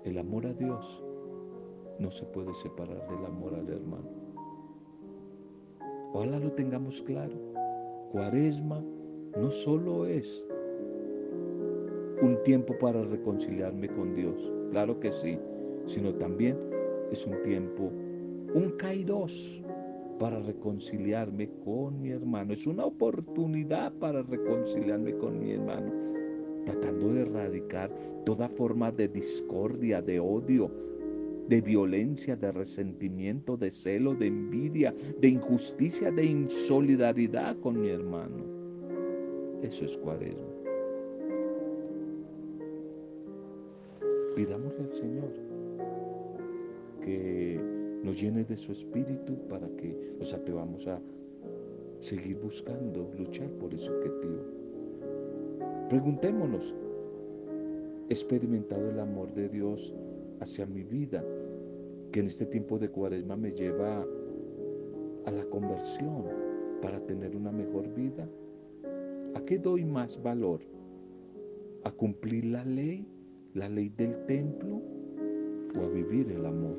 el 0.05 0.19
amor 0.19 0.47
a 0.47 0.53
Dios 0.53 1.03
no 1.99 2.11
se 2.11 2.25
puede 2.27 2.55
separar 2.55 3.09
del 3.09 3.25
amor 3.25 3.55
al 3.55 3.69
hermano. 3.69 4.09
Ojalá 6.13 6.39
lo 6.39 6.53
tengamos 6.53 7.03
claro. 7.03 7.35
Cuaresma 8.13 8.85
no 9.37 9.51
solo 9.51 10.07
es 10.07 10.45
un 12.23 12.39
tiempo 12.45 12.77
para 12.79 13.03
reconciliarme 13.03 13.89
con 13.89 14.15
Dios, 14.15 14.53
claro 14.71 15.01
que 15.01 15.11
sí, 15.11 15.39
sino 15.87 16.15
también 16.15 16.57
es 17.11 17.27
un 17.27 17.43
tiempo, 17.43 17.91
un 18.55 18.75
kairos 18.79 19.63
para 20.19 20.39
reconciliarme 20.41 21.51
con 21.65 22.01
mi 22.01 22.11
hermano. 22.11 22.53
Es 22.53 22.67
una 22.67 22.85
oportunidad 22.85 23.93
para 23.95 24.23
reconciliarme 24.23 25.17
con 25.17 25.39
mi 25.39 25.53
hermano, 25.53 25.93
tratando 26.65 27.13
de 27.13 27.23
erradicar 27.23 27.91
toda 28.25 28.49
forma 28.49 28.91
de 28.91 29.09
discordia, 29.09 30.01
de 30.01 30.21
odio, 30.21 30.71
de 31.49 31.61
violencia, 31.61 32.37
de 32.37 32.53
resentimiento, 32.53 33.57
de 33.57 33.71
celo, 33.71 34.15
de 34.15 34.27
envidia, 34.29 34.95
de 35.21 35.29
injusticia, 35.29 36.11
de 36.11 36.25
insolidaridad 36.25 37.57
con 37.59 37.81
mi 37.81 37.91
hermano. 37.91 38.45
Eso 39.63 39.85
es 39.85 39.97
cuaresma. 39.99 40.43
Pidámosle 44.35 44.85
al 44.85 44.93
Señor 44.93 45.31
que 47.03 47.61
nos 48.03 48.21
llene 48.21 48.45
de 48.45 48.57
su 48.57 48.73
espíritu 48.73 49.37
para 49.49 49.69
que 49.77 49.97
nos 50.19 50.33
atrevamos 50.33 50.87
a 50.87 51.01
seguir 52.01 52.37
buscando, 52.37 53.11
luchar 53.17 53.49
por 53.53 53.73
ese 53.73 53.91
objetivo. 53.91 54.64
Preguntémonos, 55.95 56.75
¿he 58.09 58.13
experimentado 58.13 58.91
el 58.91 58.99
amor 58.99 59.33
de 59.33 59.49
Dios 59.49 59.95
hacia 60.41 60.67
mi 60.67 60.83
vida, 60.83 61.25
que 62.11 62.19
en 62.19 62.27
este 62.27 62.47
tiempo 62.47 62.81
de 62.81 62.89
cuaresma 62.89 63.37
me 63.37 63.53
lleva 63.53 64.05
a 65.25 65.31
la 65.31 65.45
conversión 65.45 66.25
para 66.83 66.99
tener 67.07 67.37
una 67.37 67.53
mejor 67.53 67.87
vida? 67.95 68.29
¿A 69.37 69.45
qué 69.45 69.57
doy 69.57 69.85
más 69.85 70.21
valor? 70.21 70.63
¿A 71.85 71.93
cumplir 71.93 72.47
la 72.47 72.65
ley, 72.65 73.07
la 73.53 73.69
ley 73.69 73.89
del 73.91 74.17
templo 74.27 74.83
o 75.79 75.81
a 75.81 75.89
vivir 75.91 76.29
el 76.33 76.45
amor? 76.45 76.79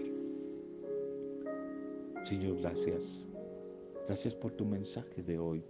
Señor, 2.25 2.57
gracias. 2.59 3.25
Gracias 4.07 4.35
por 4.35 4.51
tu 4.51 4.65
mensaje 4.65 5.23
de 5.23 5.39
hoy, 5.39 5.63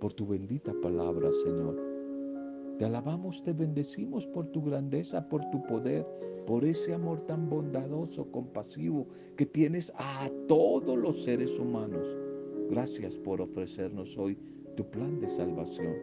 por 0.00 0.12
tu 0.12 0.26
bendita 0.26 0.74
palabra, 0.82 1.30
Señor. 1.44 1.89
Te 2.80 2.86
alabamos, 2.86 3.42
te 3.42 3.52
bendecimos 3.52 4.26
por 4.28 4.46
tu 4.46 4.62
grandeza, 4.62 5.28
por 5.28 5.44
tu 5.50 5.62
poder, 5.64 6.06
por 6.46 6.64
ese 6.64 6.94
amor 6.94 7.20
tan 7.26 7.46
bondadoso, 7.50 8.32
compasivo 8.32 9.06
que 9.36 9.44
tienes 9.44 9.92
a 9.96 10.30
todos 10.48 10.96
los 10.96 11.22
seres 11.22 11.58
humanos. 11.58 12.06
Gracias 12.70 13.18
por 13.18 13.42
ofrecernos 13.42 14.16
hoy 14.16 14.38
tu 14.78 14.84
plan 14.88 15.20
de 15.20 15.28
salvación. 15.28 15.94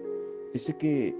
Ese 0.53 0.77
que 0.77 1.15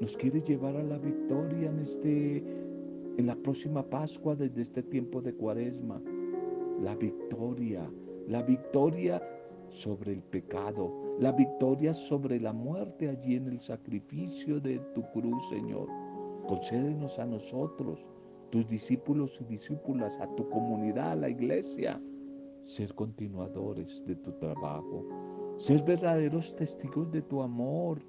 nos 0.00 0.16
quiere 0.16 0.40
llevar 0.40 0.74
a 0.74 0.84
la 0.84 0.96
victoria 0.96 1.68
en 1.68 1.80
este 1.80 2.38
en 2.38 3.26
la 3.26 3.36
próxima 3.36 3.82
Pascua 3.82 4.36
desde 4.36 4.62
este 4.62 4.82
tiempo 4.82 5.20
de 5.20 5.34
Cuaresma. 5.34 6.00
La 6.82 6.94
victoria, 6.94 7.90
la 8.26 8.42
victoria 8.42 9.22
sobre 9.68 10.14
el 10.14 10.22
pecado, 10.22 11.05
la 11.18 11.32
victoria 11.32 11.94
sobre 11.94 12.38
la 12.38 12.52
muerte 12.52 13.08
allí 13.08 13.36
en 13.36 13.48
el 13.48 13.60
sacrificio 13.60 14.60
de 14.60 14.78
tu 14.94 15.02
cruz, 15.12 15.48
Señor. 15.48 15.88
Concédenos 16.46 17.18
a 17.18 17.24
nosotros, 17.24 18.04
tus 18.50 18.68
discípulos 18.68 19.38
y 19.40 19.44
discípulas, 19.44 20.20
a 20.20 20.26
tu 20.36 20.48
comunidad, 20.50 21.12
a 21.12 21.16
la 21.16 21.28
iglesia, 21.30 22.00
ser 22.64 22.94
continuadores 22.94 24.04
de 24.06 24.16
tu 24.16 24.32
trabajo, 24.32 25.06
ser 25.58 25.82
verdaderos 25.82 26.54
testigos 26.54 27.10
de 27.10 27.22
tu 27.22 27.42
amor 27.42 28.02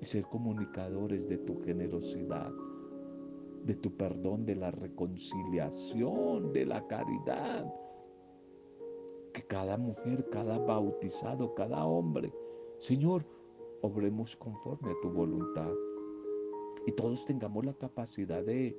y 0.00 0.04
ser 0.04 0.24
comunicadores 0.24 1.26
de 1.28 1.38
tu 1.38 1.58
generosidad, 1.62 2.52
de 3.64 3.74
tu 3.74 3.96
perdón, 3.96 4.44
de 4.44 4.54
la 4.54 4.70
reconciliación, 4.70 6.52
de 6.52 6.66
la 6.66 6.86
caridad 6.86 7.66
cada 9.48 9.76
mujer, 9.76 10.28
cada 10.30 10.58
bautizado, 10.58 11.54
cada 11.54 11.84
hombre, 11.84 12.32
Señor, 12.78 13.24
obremos 13.82 14.36
conforme 14.36 14.90
a 14.90 15.00
tu 15.02 15.10
voluntad. 15.10 15.72
y 16.86 16.92
todos 16.92 17.26
tengamos 17.26 17.66
la 17.66 17.74
capacidad 17.74 18.42
de 18.42 18.74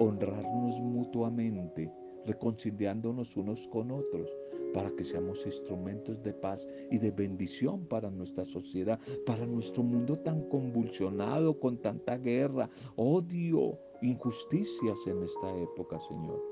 honrarnos 0.00 0.80
mutuamente, 0.80 1.88
reconciliándonos 2.26 3.36
unos 3.36 3.68
con 3.68 3.92
otros, 3.92 4.36
para 4.74 4.90
que 4.96 5.04
seamos 5.04 5.46
instrumentos 5.46 6.20
de 6.24 6.32
paz 6.32 6.66
y 6.90 6.98
de 6.98 7.12
bendición 7.12 7.86
para 7.86 8.10
nuestra 8.10 8.44
sociedad, 8.44 8.98
para 9.26 9.46
nuestro 9.46 9.82
mundo 9.82 10.18
tan 10.18 10.48
convulsionado 10.48 11.58
con 11.58 11.78
tanta 11.78 12.16
guerra, 12.18 12.68
odio, 12.96 13.78
injusticias 14.02 14.98
en 15.06 15.22
esta 15.22 15.56
época, 15.56 16.00
Señor. 16.00 16.42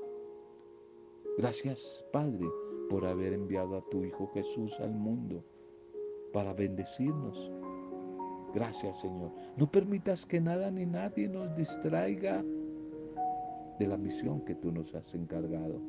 Gracias, 1.37 2.05
Padre, 2.11 2.45
por 2.89 3.05
haber 3.05 3.33
enviado 3.33 3.77
a 3.77 3.81
tu 3.89 4.03
Hijo 4.03 4.27
Jesús 4.33 4.79
al 4.79 4.93
mundo 4.93 5.43
para 6.33 6.53
bendecirnos. 6.53 7.51
Gracias, 8.53 8.99
Señor. 8.99 9.31
No 9.57 9.71
permitas 9.71 10.25
que 10.25 10.41
nada 10.41 10.71
ni 10.71 10.85
nadie 10.85 11.29
nos 11.29 11.55
distraiga 11.55 12.43
de 13.77 13.87
la 13.87 13.97
misión 13.97 14.41
que 14.41 14.55
tú 14.55 14.71
nos 14.71 14.93
has 14.95 15.13
encargado, 15.13 15.79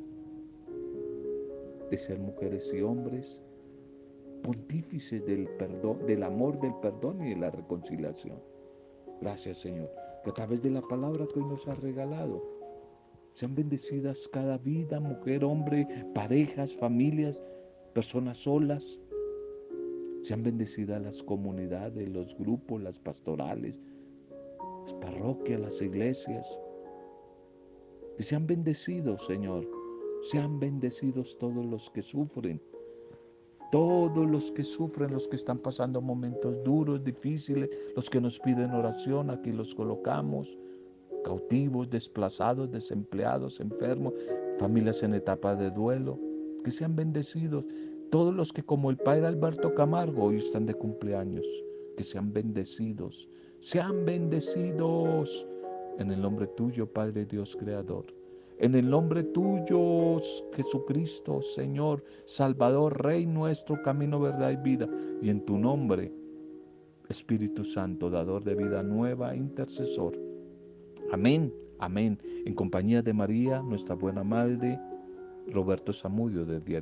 de 1.89 1.97
ser 1.97 2.19
mujeres 2.19 2.71
y 2.73 2.81
hombres 2.81 3.41
pontífices 4.41 5.25
del 5.25 5.47
perdón, 5.57 6.05
del 6.05 6.23
amor, 6.23 6.59
del 6.59 6.73
perdón 6.81 7.21
y 7.25 7.31
de 7.31 7.35
la 7.37 7.51
reconciliación. 7.51 8.39
Gracias, 9.21 9.59
Señor, 9.59 9.91
que 10.23 10.31
a 10.31 10.33
través 10.33 10.61
de 10.61 10.71
la 10.71 10.81
palabra 10.81 11.27
que 11.27 11.39
hoy 11.39 11.45
nos 11.45 11.67
has 11.67 11.79
regalado, 11.79 12.41
sean 13.33 13.55
bendecidas 13.55 14.27
cada 14.29 14.57
vida, 14.57 14.99
mujer, 14.99 15.43
hombre, 15.43 15.87
parejas, 16.13 16.75
familias, 16.75 17.41
personas 17.93 18.39
solas, 18.39 18.99
sean 20.23 20.43
bendecidas 20.43 21.01
las 21.01 21.23
comunidades, 21.23 22.07
los 22.09 22.37
grupos, 22.37 22.81
las 22.81 22.99
pastorales, 22.99 23.79
las 24.83 24.93
parroquias, 24.95 25.59
las 25.59 25.81
iglesias. 25.81 26.59
Que 28.17 28.23
sean 28.23 28.45
bendecidos, 28.45 29.25
Señor. 29.25 29.67
Sean 30.23 30.59
bendecidos 30.59 31.37
todos 31.39 31.65
los 31.65 31.89
que 31.89 32.03
sufren. 32.03 32.61
Todos 33.71 34.29
los 34.29 34.51
que 34.51 34.63
sufren, 34.63 35.11
los 35.11 35.27
que 35.27 35.37
están 35.37 35.57
pasando 35.57 36.01
momentos 36.01 36.61
duros, 36.63 37.03
difíciles, 37.03 37.69
los 37.95 38.09
que 38.09 38.21
nos 38.21 38.37
piden 38.39 38.71
oración, 38.71 39.31
aquí 39.31 39.51
los 39.51 39.73
colocamos. 39.73 40.55
Cautivos, 41.23 41.89
desplazados, 41.89 42.71
desempleados, 42.71 43.59
enfermos, 43.59 44.13
familias 44.59 45.03
en 45.03 45.13
etapa 45.13 45.55
de 45.55 45.71
duelo. 45.71 46.19
Que 46.63 46.71
sean 46.71 46.95
bendecidos 46.95 47.65
todos 48.11 48.35
los 48.35 48.51
que 48.51 48.61
como 48.61 48.89
el 48.89 48.97
Padre 48.97 49.25
Alberto 49.25 49.73
Camargo 49.73 50.25
hoy 50.25 50.37
están 50.37 50.65
de 50.65 50.73
cumpleaños, 50.73 51.45
que 51.95 52.03
sean 52.03 52.33
bendecidos, 52.33 53.29
sean 53.61 54.03
bendecidos 54.05 55.47
en 55.97 56.11
el 56.11 56.21
nombre 56.21 56.47
tuyo, 56.47 56.87
Padre 56.87 57.25
Dios 57.25 57.55
Creador. 57.55 58.05
En 58.59 58.75
el 58.75 58.89
nombre 58.89 59.23
tuyo, 59.23 60.21
Jesucristo, 60.53 61.41
Señor, 61.41 62.03
Salvador, 62.25 63.01
Rey 63.01 63.25
nuestro, 63.25 63.81
camino, 63.81 64.19
verdad 64.19 64.51
y 64.51 64.57
vida. 64.57 64.89
Y 65.21 65.29
en 65.29 65.45
tu 65.45 65.57
nombre, 65.57 66.11
Espíritu 67.07 67.63
Santo, 67.63 68.09
dador 68.09 68.43
de 68.43 68.55
vida 68.55 68.83
nueva, 68.83 69.35
intercesor. 69.35 70.30
Amén, 71.11 71.53
amén. 71.77 72.17
En 72.45 72.53
compañía 72.53 73.01
de 73.01 73.11
María, 73.11 73.61
nuestra 73.61 73.95
buena 73.95 74.23
madre, 74.23 74.79
Roberto 75.47 75.91
Zamudio 75.91 76.45
de 76.45 76.61
Diario. 76.61 76.79